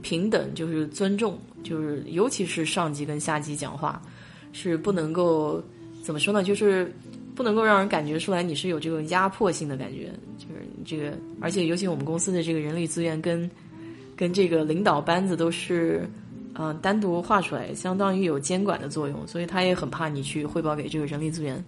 [0.00, 4.00] 平等，就是尊重，就是尤其是上级跟下级讲话，
[4.52, 5.62] 是不能够
[6.02, 6.42] 怎么说呢？
[6.42, 6.90] 就是
[7.34, 13.48] 不能够让人感觉出来你是有这种压迫性的感觉，就是这个，而且尤其我们公司的这个人力资源跟
[14.16, 16.08] 跟这个领导班子都是。
[16.54, 21.64] 嗯，单独画出来，相当于有监管的作用，所以他也很怕你去汇报给这个人力资源，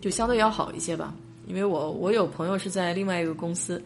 [0.00, 1.14] 就相对要好一些吧。
[1.46, 3.82] 因为我我有朋友是在另外一个公司，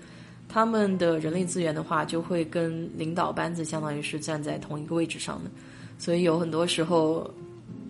[0.49, 5.51] 他们的人力资源的话，就会跟领导班子相当于是站在同一个位置上的，
[5.99, 7.31] 所以有很多时候，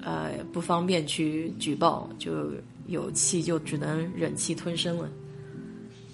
[0.03, 2.51] 呃，不方便去举报，就
[2.87, 5.09] 有气就只能忍气吞声了。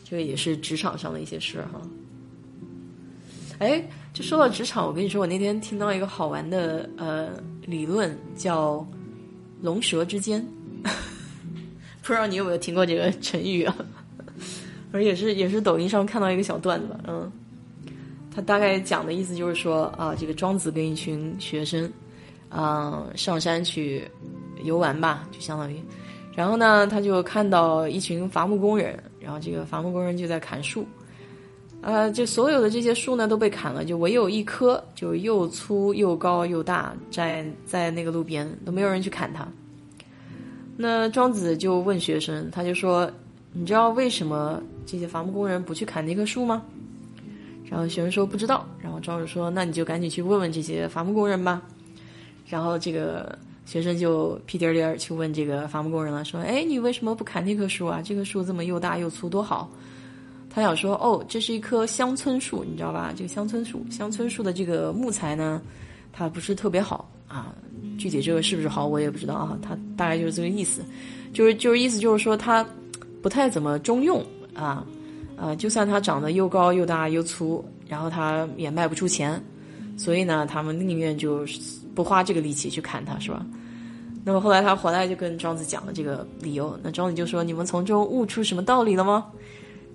[0.05, 1.81] 这个也是职场上的一些事哈。
[3.63, 3.81] 哎，
[4.13, 7.29] 就说到职场，我跟你说，我那天听到一个好玩的呃
[7.65, 8.85] 理论，叫
[9.63, 10.45] “龙蛇之间”，
[12.03, 13.77] 不知道你有没有听过这个成语啊？
[14.91, 17.31] 而也是也是抖音上看到一个小段子吧，嗯，
[18.35, 21.89] 他大概讲的意思就是说啊，这个庄子跟一群学生，
[22.49, 24.11] 啊，上山去
[24.65, 25.81] 游玩吧，就相当于，
[26.35, 30.85] 然后呢，他就看到一群伐木工人，然后这个伐木工人就在砍树。
[31.83, 39.47] 呃，就所有的这些树呢都被砍了，就唯有一棵，就又粗又高又大，在在那个路边都没有人去砍它。
[40.77, 43.11] 那庄子就问学生，他就说
[43.53, 46.63] ：“你知道为什么这些伐木工人不去砍那棵树吗？”
[47.69, 51.61] 然后学生说：“不知道。”然后庄子说：“那你就赶紧去问问这些伐木工人吧。”
[52.47, 58.01] 然后这个学生就屁颠颠儿去问这个伐木工人了，说：“哎，你为什么不砍那棵树啊？
[58.03, 59.69] 这棵树这么又大又粗，多好。”
[60.55, 63.11] 他想说：“哦，这是一棵乡村树，你知道吧？
[63.17, 65.63] 这个乡村树，乡村树的这个木材呢，
[66.13, 67.55] 它不是特别好啊，
[67.99, 70.83] 具体这个是不是好我也不知道啊，他大概就是这个意思，
[71.33, 72.67] 就是就是意思就是说它
[73.23, 74.85] 不太怎么中用啊，
[75.37, 79.43] 呃，就算它长得又高又大又粗，然后它也卖不出钱，
[79.97, 81.47] 所以呢，他们宁愿就
[81.95, 83.47] 不花这个力气去砍它，是吧？
[84.23, 89.27] 那么后来他回来就跟庄子讲了这个理由，那庄子就说：“你们从中悟出什么道理了吗？”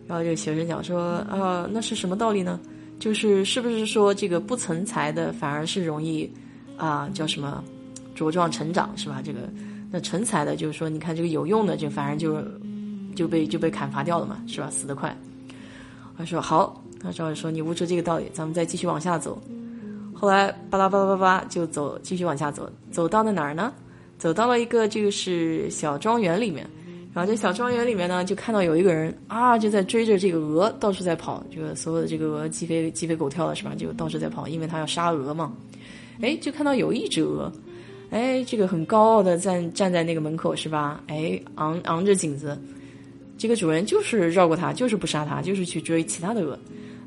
[0.07, 2.59] 然后这个学生讲说：“啊，那是什么道理呢？
[2.99, 6.27] 就是是不是说这个不成才的反而是容易
[6.77, 7.63] 啊叫什么
[8.15, 9.21] 茁壮成长是吧？
[9.23, 9.39] 这个
[9.91, 12.41] 那成才的，就是说你看这个有用的就反而就
[13.15, 14.69] 就被就被砍伐掉了嘛，是吧？
[14.71, 15.15] 死得快。”
[16.17, 19.39] 他说：“好。”那庄子说：“你悟出这个道理，咱们再继续往下走。”
[20.15, 23.71] 后来巴拉巴拉巴拉就走，继续往下走，走到了哪儿呢？
[24.17, 26.67] 走到了一个这个是小庄园里面，
[27.17, 33.73] 然后这小庄园里面呢，就看到有一个人啊，就在追着这个鹅到处在跑，这个所有的这个鹅鸡飞鸡飞狗跳的是吧？
[33.75, 35.51] 就到处在跑，因为他要杀鹅嘛。
[36.21, 37.51] 哎，就看到有一只鹅，
[38.11, 41.03] 哎，这个很高傲的站站在那个门口是吧？
[41.07, 42.55] 哎，昂昂着颈子，
[43.35, 46.55] 这个主人就是绕过他，就是不杀他，就是去追其他的鹅。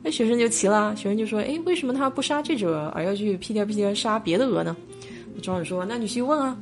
[0.03, 4.77] 那学生就急了，学生就说：哎，为什么他不杀这只鹅，而要去屁颠屁颠杀别的鹅呢？
[5.41, 6.59] 庄主说：那你去问啊。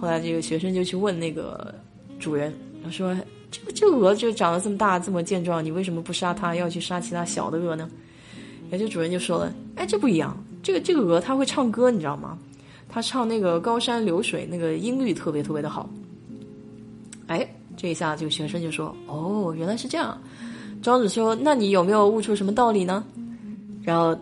[0.00, 1.74] 后来这个学生就去问那个
[2.18, 3.16] 主人，他说
[3.50, 7.90] ：“这个这个鹅就长得这么大这么健壮，你为什么不杀它，要去杀其他小的鹅呢？”
[8.70, 12.38] 然后这主人就说了：“哎，这不一样，这个这个鹅它会唱歌，你知道吗？
[12.88, 15.88] 它唱那个高山流水，那个音律特别特别的好。”
[17.26, 20.18] 哎，这一下这个学生就说：“哦，原来是这样。”
[20.80, 23.04] 庄子说：“那你有没有悟出什么道理呢？”
[23.82, 24.16] 然后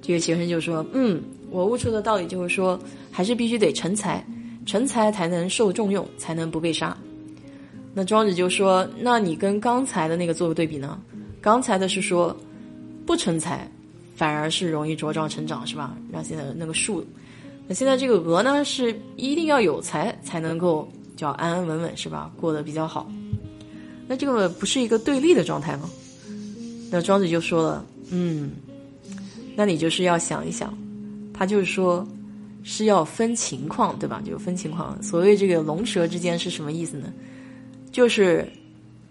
[0.00, 2.78] 这个学生就说：“嗯，我悟出的道理就是说，
[3.10, 4.24] 还是必须得成才。”
[4.66, 6.96] 成才才能受重用，才能不被杀。
[7.94, 11.00] 那庄子就说：“那你跟刚才的那个做个对比呢？
[11.40, 12.36] 刚才的是说
[13.06, 13.70] 不成才，
[14.16, 15.96] 反而是容易茁壮成长，是吧？
[16.10, 17.06] 让现在那个树，
[17.68, 22.30] 那现在这个鹅呢，是一定要有才才能够叫安安稳稳，是吧？
[22.36, 23.10] 过得比较好。
[24.08, 25.88] 那这个不是一个对立的状态吗？
[26.90, 28.50] 那庄子就说了：嗯，
[29.54, 30.76] 那你就是要想一想，
[31.32, 32.06] 他就是说。”
[32.66, 34.22] 是要分情况，对吧？
[34.24, 34.98] 就分情况。
[35.02, 37.12] 所谓这个龙蛇之间是什么意思呢？
[37.94, 38.50] 就是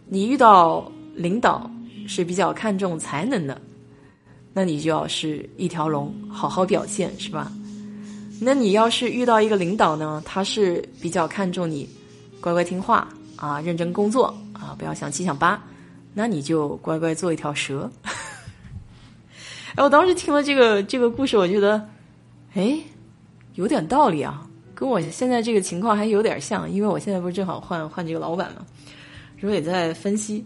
[0.09, 1.71] 你遇到领导
[2.05, 3.59] 是比较看重才能的，
[4.53, 7.49] 那你就要是一条龙，好好表现，是吧？
[8.41, 11.87] 那你要是遇到一个领导呢，他是比较看重你
[12.41, 15.63] 乖乖听话啊，认真工作啊，不要想七想八，
[16.13, 17.89] 那你就乖乖做一条蛇。
[19.75, 21.87] 哎，我当时听了这个这个故事，我觉得，
[22.53, 22.77] 哎。
[23.55, 28.65] 有点道理啊，跟我现在这个情况还有点像，因为我现在不是正好换换这个老板嘛，
[29.37, 30.43] 然后也在分析，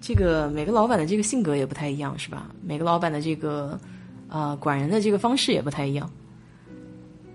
[0.00, 2.50] 这个每个老板的这个性格也不太一样，是吧？
[2.62, 3.78] 每个老板的这个
[4.28, 6.10] 啊管人的这个方式也不太一样，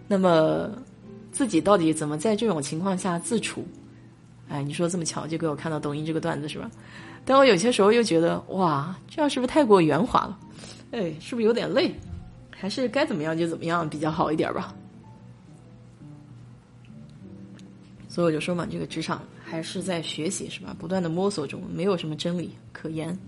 [0.08, 0.70] 那么
[1.32, 3.66] 自己到底怎么在这种情况下自处？
[4.48, 6.70] 哎，你说这么巧就给我看到抖音这个段子是吧？
[7.26, 10.38] 但我有些时候又觉得哇，这样是不是太过圆滑了？
[10.92, 11.92] 哎，是不是有点累？
[12.52, 14.74] 还是该怎么样就怎么样比较好一点吧？
[18.16, 20.74] 所以我就说嘛，这个职场还是在学习，是吧？
[20.80, 23.20] 不断的摸索中，没有什么真理可言。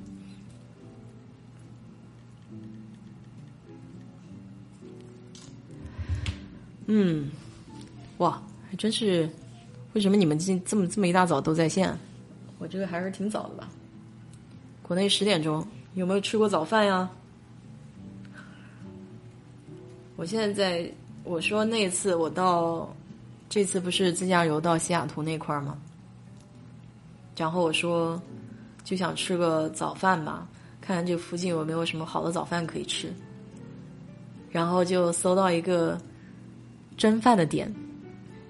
[6.86, 7.30] 嗯，
[8.20, 9.30] 哇，还真是，
[9.92, 11.94] 为什么你们今这么这么一大早都在线？
[12.58, 13.70] 我这个还是挺早的吧？
[14.82, 17.12] 国内十点钟，有没有吃过早饭呀？
[20.16, 20.90] 我现在在，
[21.26, 22.90] 我说那次我到。
[23.50, 25.78] 这次不是自驾游到西雅图那块儿吗？
[27.36, 28.22] 然后我说
[28.84, 30.48] 就想吃个早饭吧，
[30.82, 33.14] 看看这附近有没有什么好的早饭可以吃。
[34.50, 35.98] 然后就搜到一个
[36.98, 37.72] 蒸饭的店，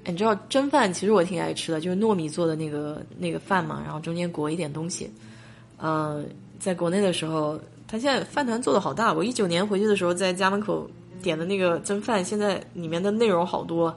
[0.06, 5.12] 你知道蒸饭其实我挺爱吃的，就是糯米做的那个那个饭嘛，然后中间裹一点东西。
[5.78, 6.24] 呃，
[6.60, 9.12] 在国内的时候，他现在饭团做的好大。
[9.12, 10.90] 我一九年回去的时候，在家门口
[11.22, 13.94] 点的那个蒸饭，现在里面的内容好多。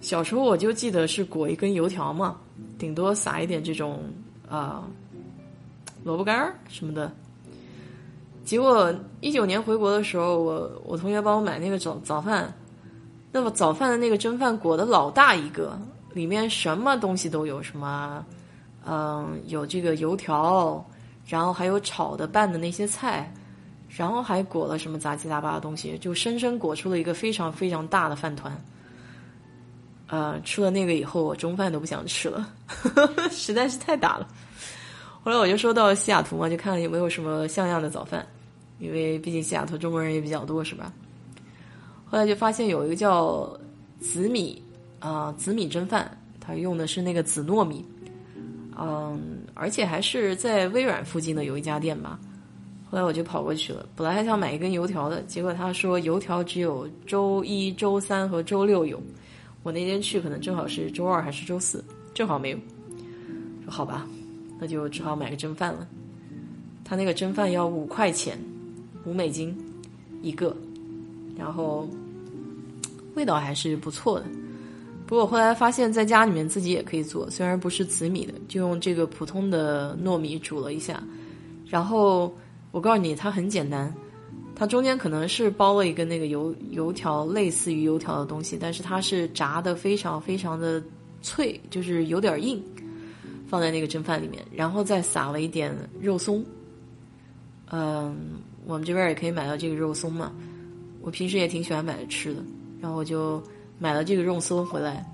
[0.00, 2.36] 小时候我就记得是裹一根油条嘛，
[2.78, 4.00] 顶多撒一点这种
[4.48, 4.88] 啊
[6.04, 7.12] 萝卜干儿什么的。
[8.44, 12.50] 结果一九年回国的时候，我我同学帮我买那个早早饭，
[13.30, 15.78] 那么早饭的那个蒸饭裹的老大一个，
[16.14, 18.24] 里面什么东西都有，什么
[18.86, 20.82] 嗯有这个油条，
[21.26, 23.30] 然后还有炒的拌的那些菜，
[23.88, 28.58] 然后还裹了什么杂七杂八的东西，就生生裹出了一个非常非常大的饭团。
[30.08, 32.50] 呃，吃了那个以后，我中饭都不想吃了，
[33.30, 34.26] 实在是太大了。
[35.22, 38.26] 后来我就说到西雅图嘛，就看看有没有什么像样的早饭，
[38.78, 40.90] 因为毕竟西雅图中国人也比较多，是吧？
[42.06, 43.54] 后来就发现有一个叫
[44.00, 44.62] 紫米
[44.98, 47.84] 啊紫米蒸饭，它用的是那个紫糯米，
[48.78, 52.18] 嗯，而且还是在微软附近的有一家店吧。
[52.90, 58.98] 后来我就跑过去了，本来还想买一根油条的，结果他说油条只有周一周三和周六有。
[59.62, 61.84] 我那天去可能正好是周二还是周四，
[62.14, 62.58] 正好没有。
[63.64, 64.06] 说好吧，
[64.58, 65.86] 那就只好买个蒸饭了。
[66.84, 68.38] 他那个蒸饭要五块钱，
[69.04, 69.56] 五美金
[70.22, 70.56] 一个，
[71.36, 71.88] 然后
[73.14, 74.26] 味道还是不错的。
[75.06, 81.02] 不过后来发现，在家里面自己也可以做，虽然不是紫米的，就用这个普通的糯米煮了一下，
[81.66, 82.32] 然后。
[82.70, 83.92] 我告诉你，它很简单，
[84.58, 90.82] 它中间可能是包了一个那个油油条，类似于油条的东西，但是它是炸的非常非常的
[91.22, 92.60] 脆，就是有点硬，
[93.46, 96.44] 放在那个蒸饭里面，然后再撒了一点肉松。
[97.70, 98.16] 嗯，
[98.66, 100.32] 我们这边也可以买到这个肉松嘛，
[101.02, 102.42] 我平时也挺喜欢买着吃的，
[102.80, 103.40] 然后我就
[103.78, 105.06] 买了这个肉松回来。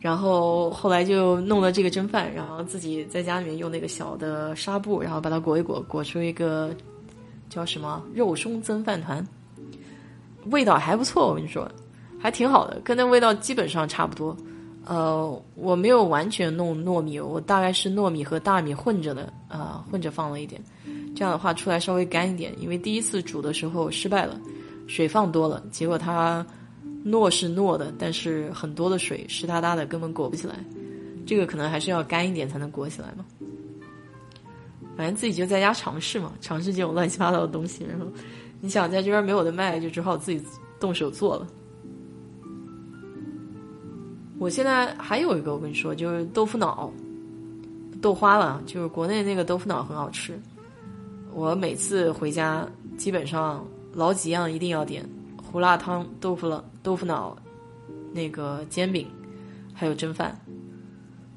[0.00, 6.74] 然后后来就弄了这个蒸饭，然后自己在家里面用那个小的纱布，然后把它裹一裹，裹出一个
[7.48, 9.26] 叫什么肉松蒸饭团，
[10.46, 11.70] 味道还不错，我跟你说，
[12.18, 14.36] 还挺好的，跟那味道基本上差不多。
[14.84, 20.62] 呃，我没有完全弄糯米，我大概是糯米和大米混着的，呃，混着放了一点，
[21.14, 24.40] 这样的话出来稍微干一点，因为第一次煮的时候失败了，
[24.86, 26.46] 水放多了，结果它。
[27.06, 30.56] 糯是糯的，但是很多的水湿哒哒的，根本裹不起来。
[31.24, 33.24] 这个可能还是要干一点才能裹起来嘛。
[34.98, 37.84] 反正自己就在家尝试嘛，尝试这种乱七八糟的东西。
[37.84, 38.04] 然后
[38.60, 40.44] 你想在这边没有的卖，就只好自己
[40.80, 41.46] 动手做了。
[44.40, 46.92] 我现在还有一个，我跟你说，就是豆腐脑，
[48.02, 48.60] 豆花了。
[48.66, 50.36] 就是国内那个豆腐脑很好吃。
[51.32, 55.08] 我每次回家，基本上老几样一定要点。
[55.40, 57.36] 胡辣汤、豆腐了、豆腐脑，
[58.12, 59.06] 那个煎饼，
[59.72, 60.36] 还有蒸饭，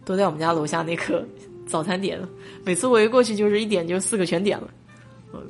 [0.04, 1.24] 都在我们家楼下那个
[1.72, 2.28] 早餐点了。
[2.66, 4.70] 每次我一过去，就是一点就四个全点了。
[5.32, 5.42] 我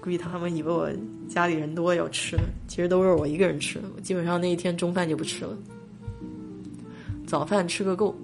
[0.00, 0.88] 估计他们以为我
[1.28, 3.80] 家里人多要吃呢，其实都是我一个人吃。
[3.96, 5.56] 我基本上那一天中饭就不吃了，
[7.26, 8.14] 早饭吃个够。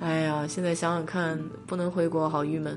[0.00, 2.76] 哎呀，现在想想看，不能回国，好郁闷。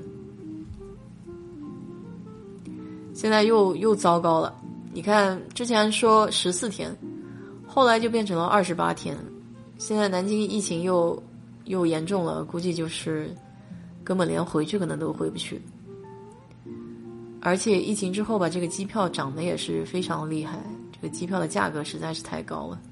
[3.12, 4.54] 现在又又糟糕了，
[4.94, 6.96] 你看之前说十四天，
[7.66, 9.16] 后来就变成了二十八天，
[9.80, 11.20] 现在南京疫情又
[11.64, 13.34] 又严重了，估计就是
[14.04, 15.58] 根本连回去可能都回不去，
[17.40, 20.62] 而且疫情之后吧，这个机票涨得也是非常厉害，
[20.92, 22.82] 这个机票的价格实在是太高了，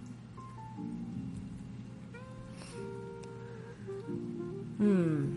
[4.78, 5.28] 嗯。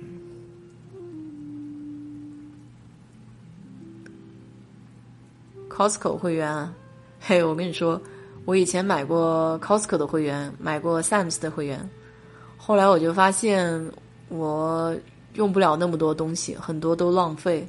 [5.69, 6.73] Costco 会员，
[7.19, 8.01] 嘿，我跟你说，
[8.45, 11.89] 我以前买过 Costco 的会员，买过 Sam's 的会员，
[12.57, 13.91] 后来我就发现
[14.29, 14.95] 我
[15.35, 17.67] 用不了那么多东西，很多都浪费。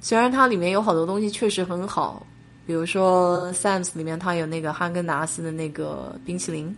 [0.00, 2.26] 虽然它里面有好多东西确实很好，
[2.66, 6.74] 比如说 Sam's 里面它有那个哈根达斯的那个冰淇淋，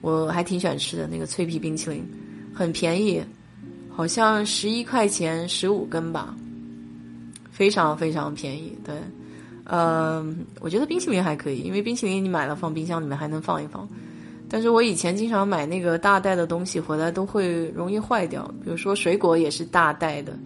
[0.00, 2.04] 我还挺喜欢吃的那个脆皮冰淇淋，
[2.54, 3.22] 很便宜，
[3.94, 6.34] 好像十一块钱十五根吧，
[7.50, 8.94] 非常非常便宜，对。
[9.64, 13.88] 嗯，我觉得冰淇淋还可以，因为冰淇淋你买了放冰箱里面还能放一放。
[14.48, 20.36] 但是我以前经常买那个大袋的东西回来都会容易坏掉，比如说水果也是大袋的，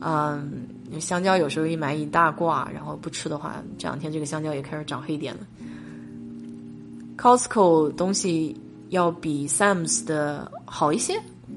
[0.00, 0.66] 嗯，
[0.98, 5.40] 香蕉有时候一买一大挂，然后不吃的话，这两天这个香蕉也开始长黑点了。
[7.16, 8.56] Costco 东西
[8.88, 11.14] 要比 Sam's 的好一些，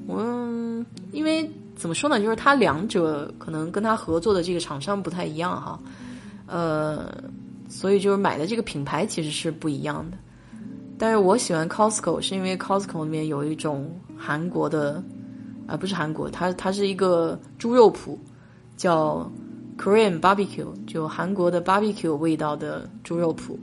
[0.08, 5.80] 嗯，因为怎么说呢，就是它两者可能跟它合作的这个厂商不太一样哈。
[6.48, 7.14] 呃，
[7.68, 10.16] 所以就是买的这个品牌其实是不一样的，
[10.98, 15.02] 但是我喜欢 Costco 是因为 Costco 里面有一种韩国的，
[15.66, 18.16] 啊不是韩国，它它是一个猪肉脯，
[18.78, 19.30] 叫
[19.76, 23.56] Korean Barbecue，就韩国的 Barbecue 味道的猪肉脯，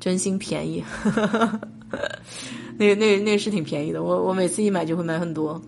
[0.00, 0.82] 真心便宜，
[2.78, 5.60] 那那那是挺便宜的，我我每次一买就会买很多，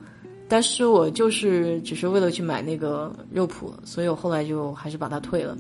[0.49, 5.55] 但是我就是只是为了去买那个肉脯，所以我后来就还是把它退了。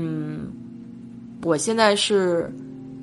[0.00, 0.52] 嗯，
[1.42, 2.48] 我现在是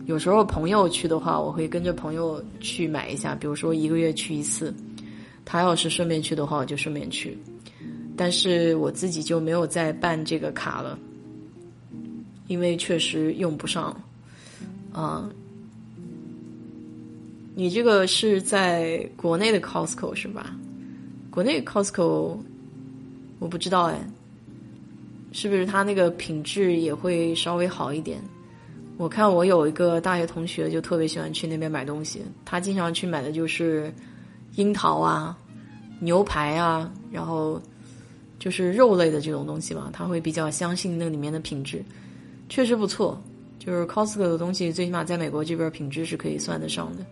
[0.05, 4.73] 有时候朋友去的话，我会跟着朋友去买一下，比如说一个月去一次。
[5.43, 7.37] 他要是顺便去的话，我就顺便去。
[8.15, 10.97] 但是我自己就没有再办这个卡了，
[12.47, 13.95] 因为确实用不上。
[14.93, 15.29] 啊，
[17.55, 20.55] 你这个是在国内的 Costco 是吧？
[21.29, 22.37] 国内 Costco
[23.39, 23.99] 我不知道哎。
[25.35, 28.21] 是不是它那个品质也会稍微好一点？
[28.95, 33.93] 我看我有一个大学同学就特别喜欢去那边买东西，他经常去买的就是
[34.55, 35.37] 樱桃啊、
[35.99, 37.61] 牛排啊，然后
[38.39, 41.83] 就是肉类的这种东西嘛，他会比较相信那里面的品质，
[42.47, 43.21] 确实不错。
[43.59, 47.05] 就是 Costco 的东西，最起码在美国这边品质是可以算得上的，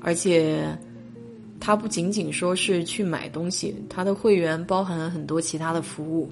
[0.00, 0.76] 而且
[1.60, 6.28] 它不仅仅说是去买东西，它的会员包含了很多其他的服务，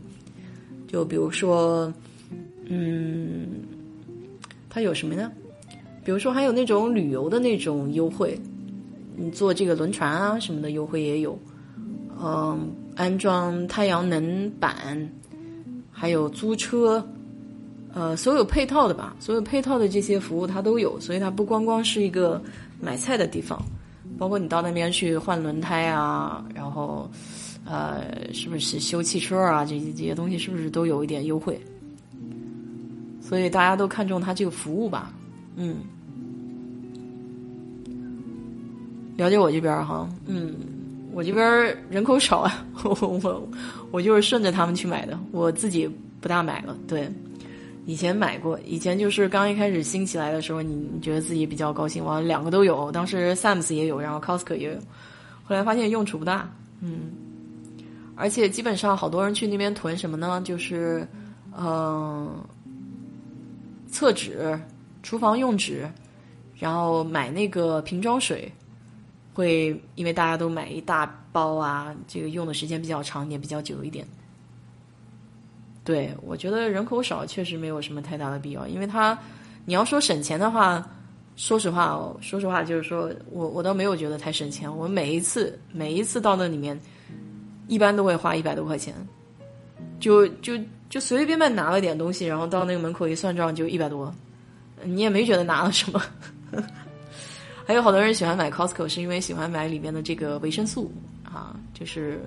[0.93, 1.91] 就比如说，
[2.67, 3.47] 嗯，
[4.69, 5.33] 它有什么呢？
[6.05, 8.39] 比如说还有那种旅游的那种优惠，
[9.17, 11.39] 你坐这个轮船啊什么的优惠也有，
[12.21, 15.11] 嗯，安装太阳能板，
[15.91, 17.05] 还有租车。
[17.95, 22.43] 呃，所有配套的吧，所有配套的这些服务它都有，所以它不光光是一个
[22.81, 23.63] 买菜的地方，
[24.19, 27.07] 包括你到那边去换轮胎啊，然后，
[27.65, 31.61] 呃，是不是修汽车啊，这些这些东西是不是都有一点优惠？
[33.21, 35.13] 所以大家都看中它这个服务吧，
[35.57, 35.77] 嗯，
[39.17, 40.55] 了解我这边哈，嗯，
[41.13, 43.49] 我这边人口少啊， 我我
[43.91, 45.89] 我就是顺着他们去买的，我自己
[46.21, 47.11] 不大买了，对。
[47.85, 54.79] 以前买过，以前就是刚一开始兴起来的时候，你你觉得自己比较高兴，我两个都有，当时 Sam's 也有，然后 Costco 也有，
[55.43, 56.49] 后来发现用处不大，
[56.81, 57.11] 嗯，
[58.23, 60.41] 而且基本上好多人去那边囤什么呢？
[60.45, 61.05] 就是，
[61.59, 62.33] 嗯，
[63.89, 64.57] 厕纸、
[65.03, 65.91] 厨房用纸，
[66.55, 68.49] 然后买那个瓶装水，
[69.35, 74.07] 会因为大家都买一大包啊，这个用的时间比较长，也比较久一点。
[75.83, 79.19] 对，我觉得人口少确实没有什么太大的必要，因为它，
[79.65, 80.89] 你要说省钱的话，
[81.35, 84.73] 说实话，说实话就是说我我倒没有觉得太省钱。
[84.73, 86.81] 我每一次每一次到那里面，
[87.73, 88.95] 一般都会花一百多块钱，
[89.99, 90.57] 就就
[90.91, 94.15] 就随随便便拿了点东西，然后到那个门口一算账就一百多，
[94.85, 96.03] 你也没觉得拿了什么。
[97.65, 100.93] 还有好多人喜欢买 Costco，是因为喜欢买里面的这个维生素
[101.25, 102.21] 啊，就是。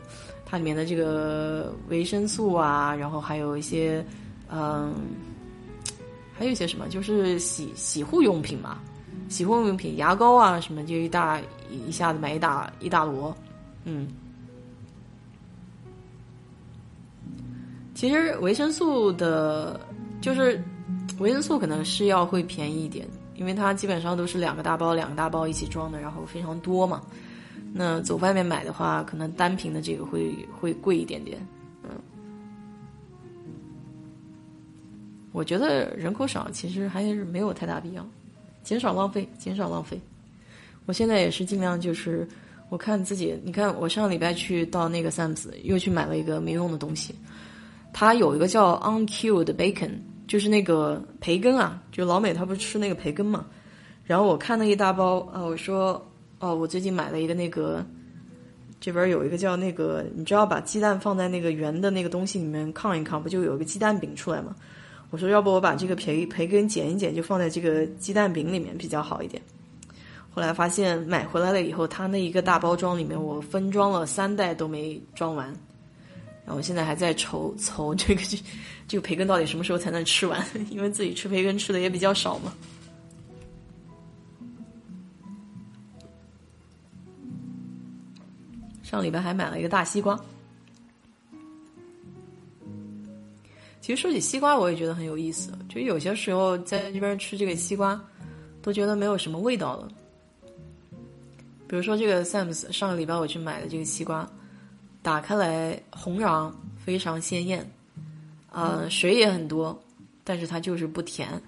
[0.47, 4.05] 它里面的这个维生素啊，然后还有一些，
[4.47, 4.93] 嗯，
[6.37, 8.77] 还有一些什么，就是洗洗护用品嘛，
[9.27, 11.41] 洗护用品，牙膏啊什么，就一大
[11.71, 13.33] 一下子买一大一大摞，
[13.85, 14.07] 嗯。
[17.95, 19.79] 其实维生素的，
[20.21, 20.61] 就是
[21.17, 27.01] 维生素可能是要会便宜一点，因为它基本上都是两个大包两个大包一起装的，然后非常多嘛。
[27.73, 31.39] 那走外面买的话，可能单瓶的这个会会贵一点点，
[31.83, 31.89] 嗯。
[35.31, 38.05] 我觉得人口少，其实还是没有太大必要，
[38.61, 39.99] 减少浪费，减少浪费。
[40.85, 42.27] 我现在也是尽量就是，
[42.69, 47.13] 我看自己，你看我上礼拜去到那个 Sam's 又去买了一个没用的东西，
[47.97, 49.91] 它有一个叫 Unkilled Bacon，
[50.27, 53.45] 就是那个培根啊，就老美他不是吃那个培根嘛，
[54.03, 56.05] 然后我看那一大包啊，我说。
[56.37, 57.83] 哦，我最近买了一个那个，
[58.81, 64.53] 这边有一个叫那个，你知道把鸡蛋放在那个圆的那个东西里面炕一炕，不就有个鸡蛋饼出来吗？
[65.11, 69.41] 我说要不我把这个培培根剪一剪，就放在这个鸡蛋饼里面比较好一点。
[70.29, 75.55] 后来发现买回来了以后，它那一个大包装里面我分装了三袋都没装完，
[76.45, 78.37] 然后我现在还在愁 愁这个这
[78.87, 80.45] 这个培根到底什么时候才能吃完？
[80.69, 82.53] 因为自己吃培根吃的也比较少嘛。
[88.83, 90.17] 上礼拜还买了一个大西瓜。
[93.81, 95.51] 其实说起西瓜，我也觉得很有意思。
[95.69, 97.99] 就有些时候在这边吃这个西瓜，
[98.61, 99.87] 都觉得没有什么味道了。
[101.67, 104.27] 比如说这个 Sam's，上个礼拜我去买的这个西瓜，
[105.05, 106.51] 打开来红瓤，
[106.83, 107.63] 非常鲜艳，
[108.51, 109.79] 呃，水也很多，
[110.23, 111.39] 但是它就是不甜。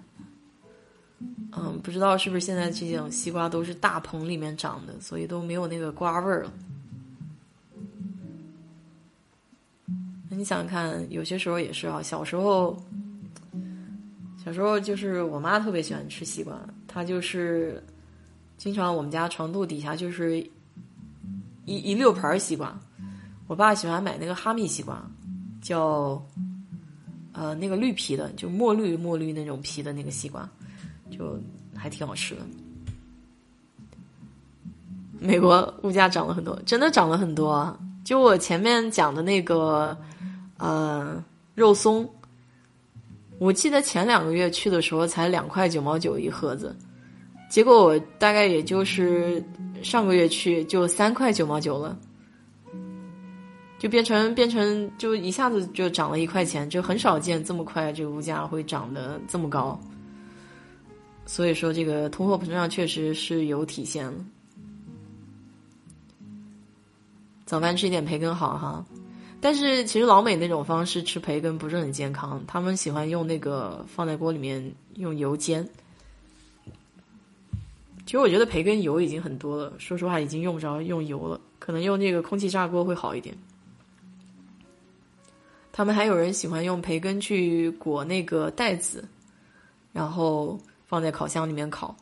[1.53, 6.53] 嗯，不知道是不是现在这种西瓜都是大棚里面长的，所以都没有那个瓜味儿了。
[10.29, 11.99] 你想想看，有些时候也是啊。
[11.99, 12.77] 小时候，
[14.45, 16.55] 小时候就是我妈特别喜欢吃西瓜，
[16.87, 17.83] 她就是
[18.55, 20.39] 经常我们家床头底下就是
[21.65, 22.79] 一一溜盘西瓜。
[23.47, 25.01] 我爸喜欢买那个哈密西瓜，
[25.61, 26.21] 叫
[27.31, 30.47] 呃那个绿皮的，就墨绿墨绿那种皮的那个西瓜，
[31.09, 31.39] 就
[31.75, 32.41] 还挺好吃的。
[35.19, 37.75] 美国物价涨了很多，真的涨了很多。
[38.03, 39.97] 就我前面讲的那个。
[40.59, 41.23] 呃，
[41.53, 42.09] 肉松，
[43.37, 46.75] 我记得前两个月去的时候才两块九毛九一盒子，
[47.47, 49.39] 结果我大概也就是
[49.83, 51.95] 上个月去就三块九毛九了。
[53.80, 59.80] 就变成变成就一下子就涨了一块钱，就很少见这么快，这个物价会涨得这么高。
[61.25, 64.13] 所以说，这个通货膨胀确实是有体现了。
[67.45, 68.86] 早饭吃一点培根好哈，
[69.39, 75.67] 但是其实老美那种方式吃培根不是很健康，他们喜欢用那个放在锅里面用油煎。
[78.05, 83.38] 其实我觉得培根油已经很多了，说实话已经用不着用油了，可能用那个空气炸锅会好一点。
[85.78, 89.07] 他们还有人喜欢用培根去裹那个袋子，
[89.93, 91.95] 然后放在烤箱里面烤，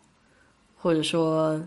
[0.77, 1.61] 或者说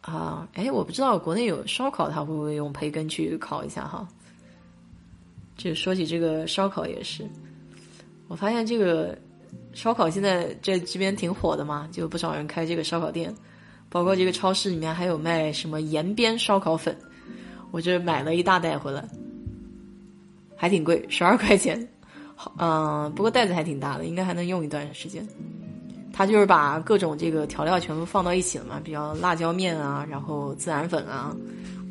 [0.00, 4.08] 啊，哎，我不知道国内有烧烤，他会不会用培根去烤一下哈？
[5.56, 7.24] 就说起这个烧烤也是，
[8.26, 9.16] 我发现这个
[9.72, 13.32] 烧烤现在这这边挺火的嘛，就不少人开这个烧烤店。
[13.88, 16.98] 包括这个超市里面还有卖什么延边烧烤粉，
[17.70, 19.08] 我这买了一大袋回来，
[20.58, 21.88] 还挺贵，十二块钱。
[22.34, 25.26] 好，嗯，不过袋子还挺大的，应该还能用一段时间。
[26.12, 31.34] 他就是把各种这个调料全部放到一起了嘛，比较辣椒面啊，然后孜然粉啊、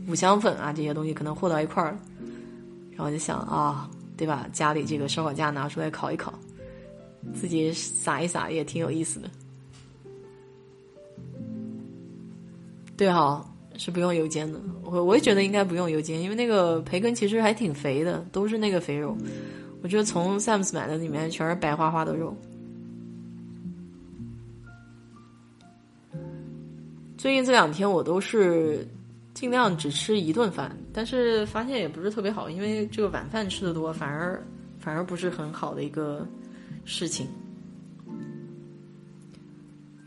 [0.07, 1.97] 五香粉啊这些东西可能和到一块儿，
[2.91, 4.45] 然后就想啊，对吧？
[4.51, 6.33] 家里这个烧烤架拿出来烤一烤，
[7.33, 9.29] 自己撒一撒也挺有意思的。
[12.97, 13.45] 对哈，
[13.77, 14.59] 是不用油煎的。
[14.83, 19.15] 我我也觉得应该不用油煎，因为那个培根其实还挺肥的，都是那个肥肉。
[19.81, 22.35] 我觉得从 Sam's 买的里面全是白花花的肉。
[27.17, 28.87] 最近这两天我都是
[29.33, 34.43] 尽量只吃一顿饭，但是发现也不是特别好，因为这个晚饭吃的多，反而
[34.79, 36.27] 反而不是很好的一个
[36.83, 37.27] 事情。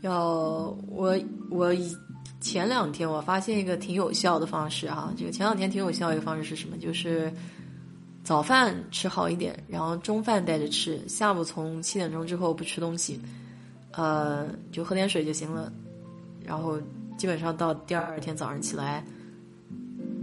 [0.01, 1.17] 要我
[1.49, 1.73] 我。
[2.41, 6.75] 前两天我发现一个挺有效的方式哈，这个前两天挺有效一个方式是什么？
[6.77, 7.31] 就是
[8.23, 13.21] 早饭吃好一点，然后中饭带着吃，下午从七点钟之后不吃东西，
[13.91, 15.71] 呃，就喝点水就行了。
[16.43, 16.81] 然后
[17.15, 19.05] 基本上到第二天早上起来，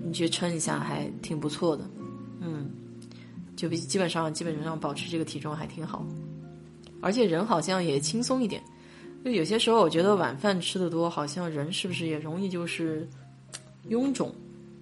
[0.05, 1.85] 你去称一下还挺不错的，
[2.41, 2.69] 嗯，
[3.55, 6.05] 就比基本上基本上保持这个体重还挺好，
[7.01, 8.61] 而且人好像也轻松一点。
[9.25, 13.07] 就有些时候，我觉得晚饭吃的多，好像人是不是也容易就是
[13.89, 14.33] 臃肿？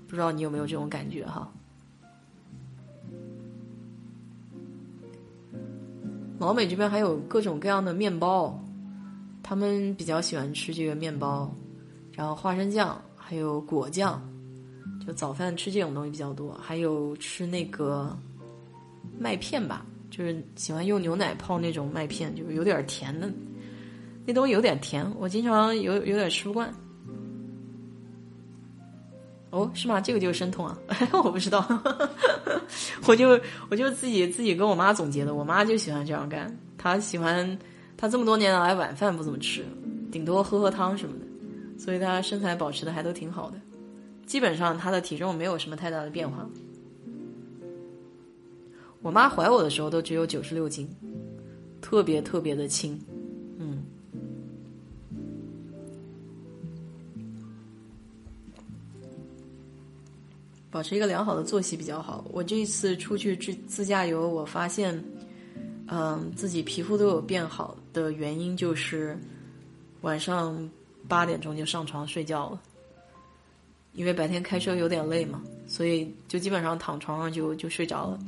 [0.07, 1.51] 不知道你有没有这种感觉哈？
[6.39, 8.63] 老美这边还有各种各样的面包，
[9.43, 11.51] 他们比较喜欢吃这个面包，
[12.13, 14.23] 然后花生酱，还有果酱，
[15.05, 16.53] 就早饭吃这种东西比较多。
[16.63, 18.17] 还有吃那个
[19.19, 23.29] 麦片吧，就是喜欢用牛奶泡那种麦片，就是有点甜的。
[24.27, 26.73] 那东西有点甜，我经常有有点吃不惯。
[29.51, 30.01] 哦，是吗？
[30.01, 30.77] 这个就是生痛啊？
[31.25, 31.65] 我不知道，
[33.07, 35.35] 我就我就自己自己跟我妈总结的。
[35.35, 37.59] 我妈就喜欢这样干，她喜欢
[37.97, 39.65] 她这么多年来晚饭不怎么吃，
[40.11, 41.25] 顶多喝喝汤什么的，
[41.79, 43.59] 所以她身材保持的还都挺好的，
[44.27, 46.47] 基本上她的体重没有什么太大的变化。
[49.01, 50.87] 我妈怀我的时候都只有九十六斤，
[51.81, 53.01] 特别特别的轻。
[60.71, 62.25] 保持一个良好的作息比较好。
[62.31, 65.03] 我这一次出去自自驾游，我发现，
[65.87, 69.19] 嗯，自己皮肤都有变好的原因就是
[70.03, 70.69] 晚上
[71.09, 72.61] 八点钟就上床睡觉了，
[73.93, 78.19] 因为白天开车有点累嘛，所以就基本上躺床上就就睡着了。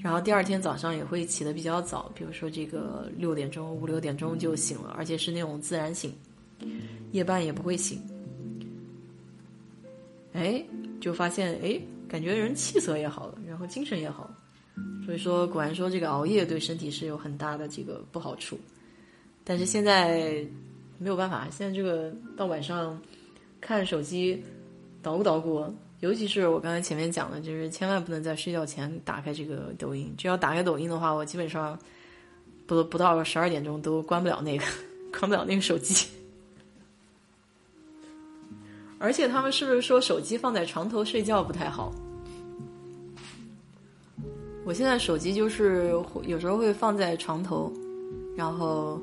[0.00, 6.14] 然后第二天早上也会起得比较早，比如说这个六点钟、五六点钟就醒了，而且是那种自然醒，
[7.10, 8.00] 夜半也不会醒。
[10.32, 10.64] 哎。
[11.00, 14.28] 就发现哎，感觉人气色也好了，然后精神也好，
[15.06, 18.58] 所以说果然说这个熬夜对身体是有很大的这个不好处。
[19.44, 20.44] 但是现在
[20.98, 23.00] 没有办法，现在这个到晚上
[23.60, 24.42] 看手机
[25.00, 30.12] 捣鼓捣鼓，尤其是我刚才前面讲的，就是千万不能在睡觉前打开这个抖音。
[30.18, 31.78] 只要打开抖音的话，我基本上
[32.66, 34.64] 不不到十二点钟都关不了那个
[35.16, 36.08] 关不了那个手机。
[38.98, 41.92] 而且他们是不是说手机放在床头睡觉不太好？
[44.64, 45.94] 我现在手机就是
[46.24, 47.72] 有时候会放在床头，
[48.36, 49.00] 然后，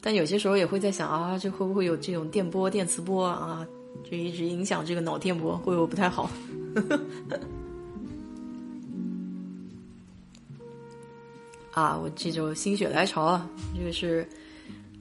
[0.00, 3.64] 但有些时候也会在想啊，这会不会有这种电波、电磁波啊？
[4.10, 6.28] 就一直影响这个脑电波，会不会不太好？
[11.72, 14.26] 啊，我这就心血来潮了，这个是。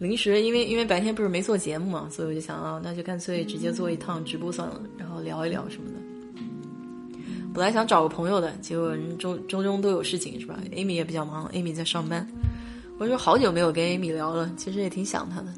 [0.01, 5.95] 临时，因为因为白天不是没做节目嘛，所以我就想啊，那就干脆直接做一趟直播算了，然后聊一聊什么的。
[7.53, 12.27] 本来想找个朋友的，结果人周周中都有事情，是吧？Amy 也比较忙，Amy 在上班。
[12.97, 15.53] 我说好久没有跟 Amy 聊了，其实也挺想她的。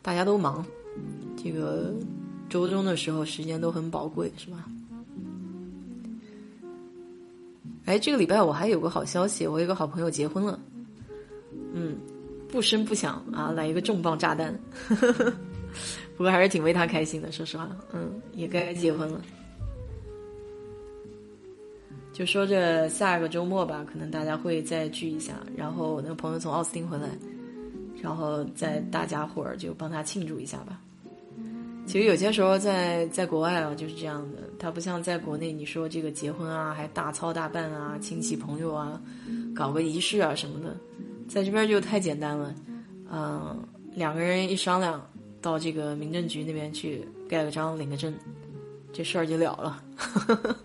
[0.00, 0.64] 大家都忙，
[1.36, 1.92] 这个
[2.48, 4.64] 周中的时候时间都很宝贵，是吧？
[7.84, 10.58] 哎，这个礼拜我还有个好消息，我有个好朋友结婚了。
[11.72, 11.96] 嗯，
[12.48, 14.58] 不声不响啊，来一个重磅炸弹。
[16.16, 19.20] 不过还是挺为他开心的，说实话，嗯，也该结婚了。
[22.12, 25.34] 就说着下个周末吧，可能大家会再聚一下。
[25.56, 27.08] 然后我那个朋友从奥斯汀回来，
[28.02, 30.80] 然后再大家伙儿就帮他庆祝一下吧。
[31.86, 39.00] 其实有些时候在在国外啊就是这样的，他不像在国内，你说这个结婚啊还大操大办啊，亲戚朋友啊，
[39.54, 40.76] 搞个仪式啊什么的，
[41.28, 42.54] 在这边就太简单了，
[43.12, 43.62] 嗯，
[43.94, 45.00] 两个人一商量。
[45.40, 48.12] 到这个民政局那边去盖个章、领个证，
[48.92, 49.80] 这事儿就了了。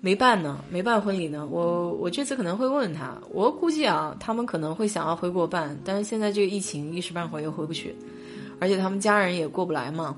[0.00, 1.46] 没办呢，没办婚礼呢。
[1.46, 7.94] 我我这次可能会问问他，我估计啊，他们可能会想要回国办，但是现在这个疫情一时半会儿又回不去，
[8.58, 10.16] 而且他们家人也过不来嘛。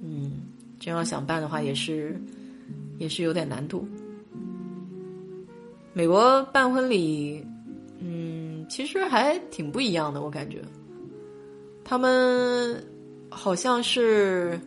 [0.00, 0.30] 嗯，
[0.78, 2.16] 真要想办的话，也是
[2.98, 3.86] 也是有点难度。
[5.96, 7.42] 美国办婚礼，
[8.00, 10.60] 嗯，其实还挺不一样的，我感觉。
[11.82, 12.86] 他们
[13.30, 14.60] 好像是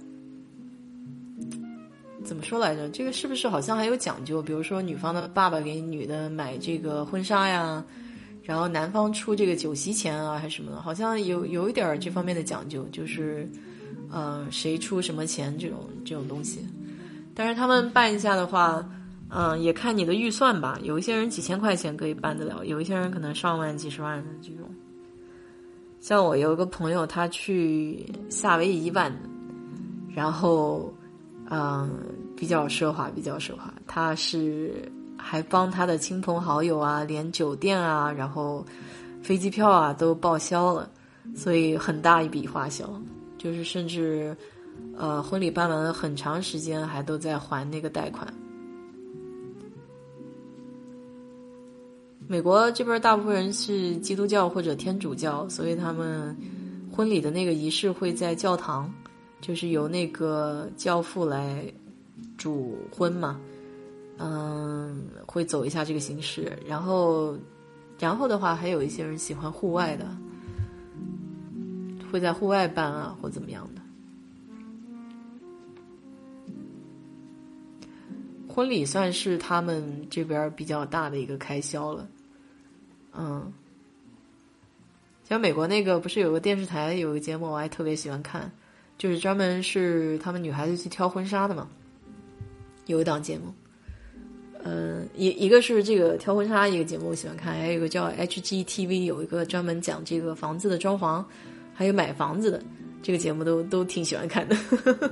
[2.24, 2.90] 怎么说来着？
[2.90, 4.42] 这个是不是好像还有讲究？
[4.42, 7.86] 比如说，女方的爸爸给女的买这个婚纱呀，
[8.42, 10.82] 然后男方出这个酒席钱啊，还是什么的？
[10.82, 13.48] 好像有有一点这方面的讲究，就是
[14.10, 16.66] 呃，谁出什么钱这种这种东西。
[17.36, 18.84] 但是他们办一下的话，
[19.30, 20.78] 嗯，也看你的预算吧。
[20.82, 24.68] 有一些人几千块钱可以办得了，有一些人可能上万、几十万的这种。
[26.00, 29.16] 像我有一个朋友，他去夏威夷办，
[30.16, 30.92] 然后，
[31.50, 31.90] 嗯，
[32.36, 33.74] 比较奢华，比较奢华。
[33.86, 38.66] 他是还帮他的亲朋好友啊，连酒店啊，然后
[39.22, 40.90] 飞机票啊都报销了，
[41.36, 42.90] 所以很大一笔花销。
[43.38, 44.36] 就是甚至，
[44.98, 48.28] 呃，婚礼办完了很长时间，还都在还那个贷款。
[52.32, 56.38] 美国这边大部分人是基督教或者天主教，所以他们
[56.96, 58.94] 婚礼的那个仪式会在教堂，
[59.42, 61.66] 就是由那个教父来
[62.38, 63.42] 主婚嘛，
[64.20, 66.56] 嗯，会走一下这个形式。
[66.68, 67.36] 然后，
[67.98, 70.06] 然后的话，还有一些人喜欢户外的，
[72.12, 73.82] 会在户外办啊，或怎么样的。
[78.48, 82.08] 婚礼算是他们这边比较大的一个开销了。
[83.14, 83.52] 嗯，
[85.28, 88.52] 像美国那个不是有个电视台有个节目，我还特别喜欢看，
[88.98, 91.68] 就是专门是他们女孩子去挑婚纱的嘛。
[92.86, 93.54] 有一档节目，
[94.64, 101.24] 嗯，一一个是这个挑婚纱一个节目我喜欢看，还有一个叫 HGTV 有一个专门讲这个房子的装潢，
[101.74, 102.62] 还有买房子的
[103.04, 104.56] 这个节目都都挺喜欢看的。
[104.56, 105.12] 呵呵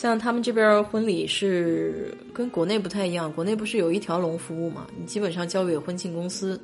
[0.00, 4.86] 像他们这边婚礼是跟国内不太一样，国内不是有一条龙服务嘛？
[4.98, 6.58] 你基本上交给婚庆公司，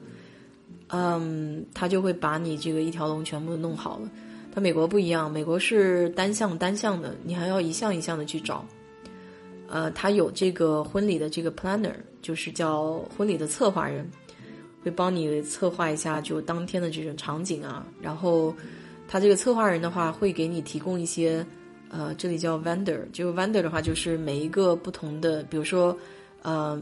[0.86, 4.08] 嗯，他就会把你这个一条龙全部弄好了。
[4.54, 8.66] 他美国不一样，美国是单向单向的，你还要一项一项的去找。
[9.68, 14.10] 呃，他有这个婚礼的这个 planner，就是叫婚礼的策划人，
[14.82, 17.86] 会帮你策划一下就当天的这种场景啊。
[18.00, 18.54] 然后
[19.06, 21.46] 他这个策划人的话，会给你提供一些。
[21.88, 25.96] 呃，这里叫 vendor，就 vendor 的话，就是每一个不同的，比如说，
[26.42, 26.80] 呃，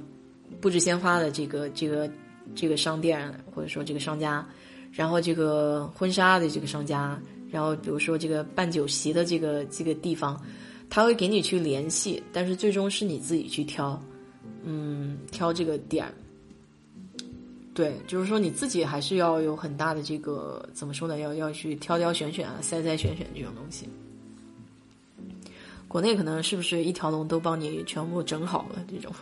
[0.61, 2.11] 布置鲜花的这个这个
[2.55, 4.47] 这个商店，或者说这个商家，
[4.93, 10.41] 然后这个婚纱的这个商家，然后比如说这个办酒席的这个这个地方，
[10.89, 14.03] 他会给你去联系，但是最终是你自己去挑，
[14.65, 16.13] 嗯，挑这个点，
[17.75, 21.19] 对，就是说你自己还是要有很大的这个怎么说呢？
[21.19, 23.87] 要要去挑挑选选啊，筛筛选选这种东西。
[25.95, 29.13] 国内可能是不是一条龙都帮你全部整好了这种？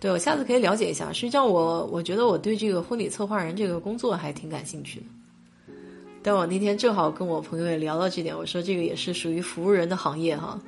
[0.00, 1.12] 对我下次可以了解一下。
[1.12, 5.06] 实际上，我我觉得我对这个婚礼策划人这个工作还挺感兴趣的。
[6.20, 10.60] 但我那天正好跟我朋友也聊到这点，我说这个也是属于服务人的行业哈，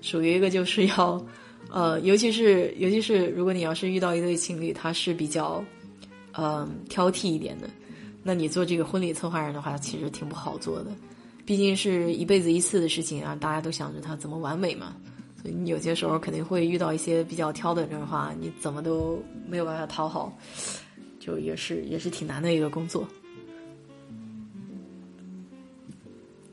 [0.00, 1.24] 属于一个就是要
[1.70, 5.64] 呃，尤其是尤其是如果你要是遇到一对情侣，他是比较
[6.32, 7.70] 嗯挑剔一点的，
[8.24, 10.90] 那你做这个婚礼策划人的话，其实挺不好做的。
[11.44, 14.96] 毕竟是一辈子一次的事情啊，大家都想着他怎么完美嘛，
[15.40, 20.36] 所以你有些时候肯定会遇到一些比较挑的人的话，你怎么都没有办法讨好，
[21.20, 23.06] 就也是也是挺难的一个工作。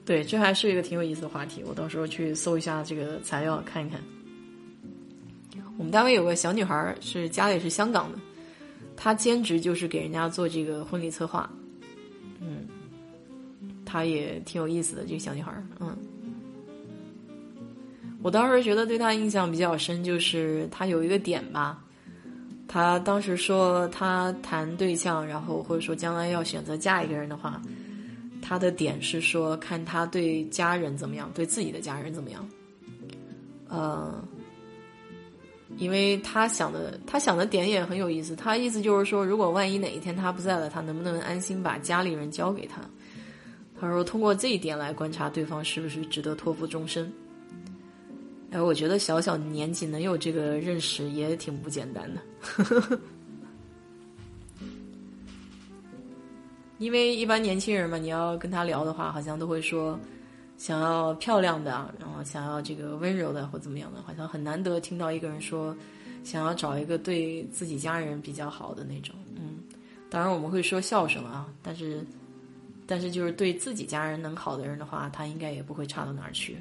[0.04, 4.02] 对，这还是一个挺有意思的话题，我到时候去搜一下这个材料看一看。
[5.78, 8.20] 我们单位有个小女孩，是家里是香港的，
[8.98, 11.50] 她兼职就是给人家做这个婚礼策划，
[13.92, 15.98] 她也挺有意思的这个小女孩儿，嗯。
[18.22, 21.84] 我当时觉得对她印象比较深，就是她有一个点吧，
[22.68, 27.62] 她当时说她谈对象，然后或者说将来要选择嫁一个人的话。
[28.44, 32.50] 他的点是说，看他对家人怎么样，对自己的家人怎么样。
[33.70, 34.22] 呃，
[35.78, 38.36] 因为他想的，他想的点也很有意思。
[38.36, 42.82] 他意思就是说，如果万一哪一天他不在了，他能不能安心把家里人交给他？
[43.82, 47.12] 他说，通过这一点来观察对方是不是值得托付终身。
[48.52, 52.22] 哎，我觉得小小年纪能有这个认识也挺不简单的。
[56.78, 60.00] 因为一般年轻人嘛，你要跟他聊的话，好像都会说
[60.58, 65.76] 想要漂亮的，然后想要这个温柔的或怎么样的，好像很难得听到一个人说
[66.24, 69.16] 想要找一个对自己家人比较好的那种。
[69.36, 69.58] 嗯，
[70.08, 72.06] 当然我们会说孝顺啊，但是
[72.86, 76.58] 但是就是对自己家人能好的人的话，他应该也不会差到哪儿去。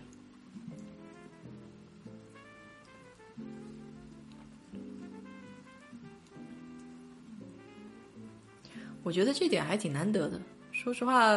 [9.03, 10.41] 我觉得这点还挺难得的。
[10.73, 11.31] 说实话，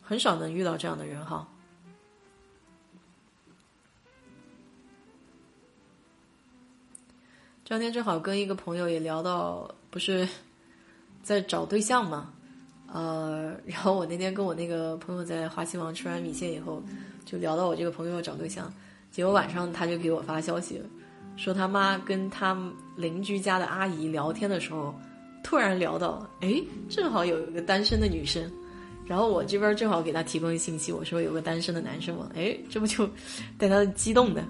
[0.00, 1.46] 很少能遇到这样的人哈。
[7.64, 10.26] 这两天正好跟一个朋友也聊到，不是
[11.22, 12.32] 在找对象嘛，
[12.92, 16.82] 呃，然后我那天跟我那个朋友在华西王吃完米线以后，
[17.24, 18.72] 就聊到我这个朋友找对象，
[19.10, 20.82] 结果晚上他就给我发消息，
[21.36, 22.56] 说他妈跟他
[22.96, 24.94] 邻居家的阿姨聊天的时候。
[25.42, 28.48] 突然聊到，哎，正好有一个单身的女生，
[29.06, 33.08] 然后我这边正好给他提供信息，我说有个单身的男生嘛，哎，这不就
[33.56, 34.44] 带他激动的，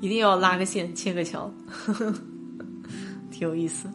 [0.00, 2.14] 一定要拉个线，牵个桥，呵 呵
[3.30, 3.88] 挺有意思。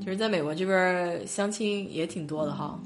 [0.00, 2.78] 就是在美国这边相亲也挺多的哈，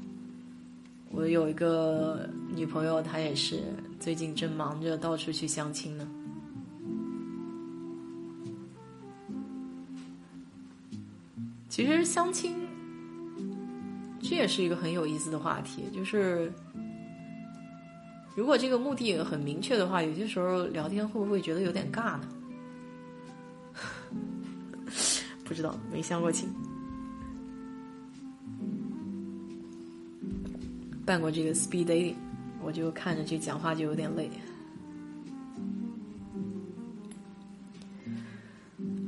[1.11, 3.61] 我有一个女朋友，她也是
[3.99, 6.07] 最近正忙着到处去相亲呢。
[11.69, 12.55] 其实相亲，
[14.21, 15.83] 这也是一个很有意思的话题。
[15.93, 16.51] 就是
[18.35, 22.27] 如果这个目的很明确的话，有些时候聊天会不会觉得有点尬呢？
[25.45, 26.49] 不知道，没相过亲，
[31.05, 32.15] 办过这个 speed dating，
[32.61, 34.29] 我就看着这讲话就有点累。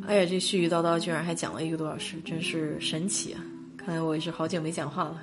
[0.05, 3.41] 哎呀，这絮絮叨叨居然还讲了一个多小时，真是神奇啊！
[3.77, 5.21] 看来我也是好久没讲话了。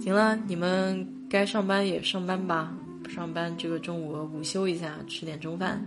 [0.00, 5.80] 行了，你们该上班也上班吧，不上班这个中午午休一下，吃点中饭。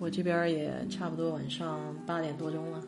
[0.00, 2.82] 我这边也差不多晚上八点多钟了，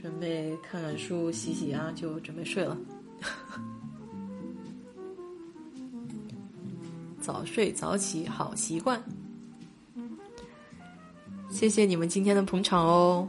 [0.00, 2.78] 准备看看书、洗洗啊，就准备睡了。
[7.20, 9.02] 早睡早起好习惯，
[11.50, 13.28] 谢谢你们今天的捧场哦。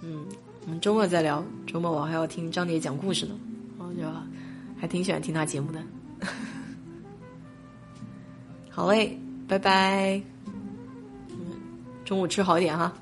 [0.00, 0.24] 嗯，
[0.64, 3.34] 我们周末再聊，周末我还要听张姐讲故事呢，
[3.76, 4.00] 我就
[4.80, 5.82] 还挺喜欢听她节目的。
[8.70, 10.35] 好嘞，拜拜。
[12.06, 12.92] 中午吃好一点哈。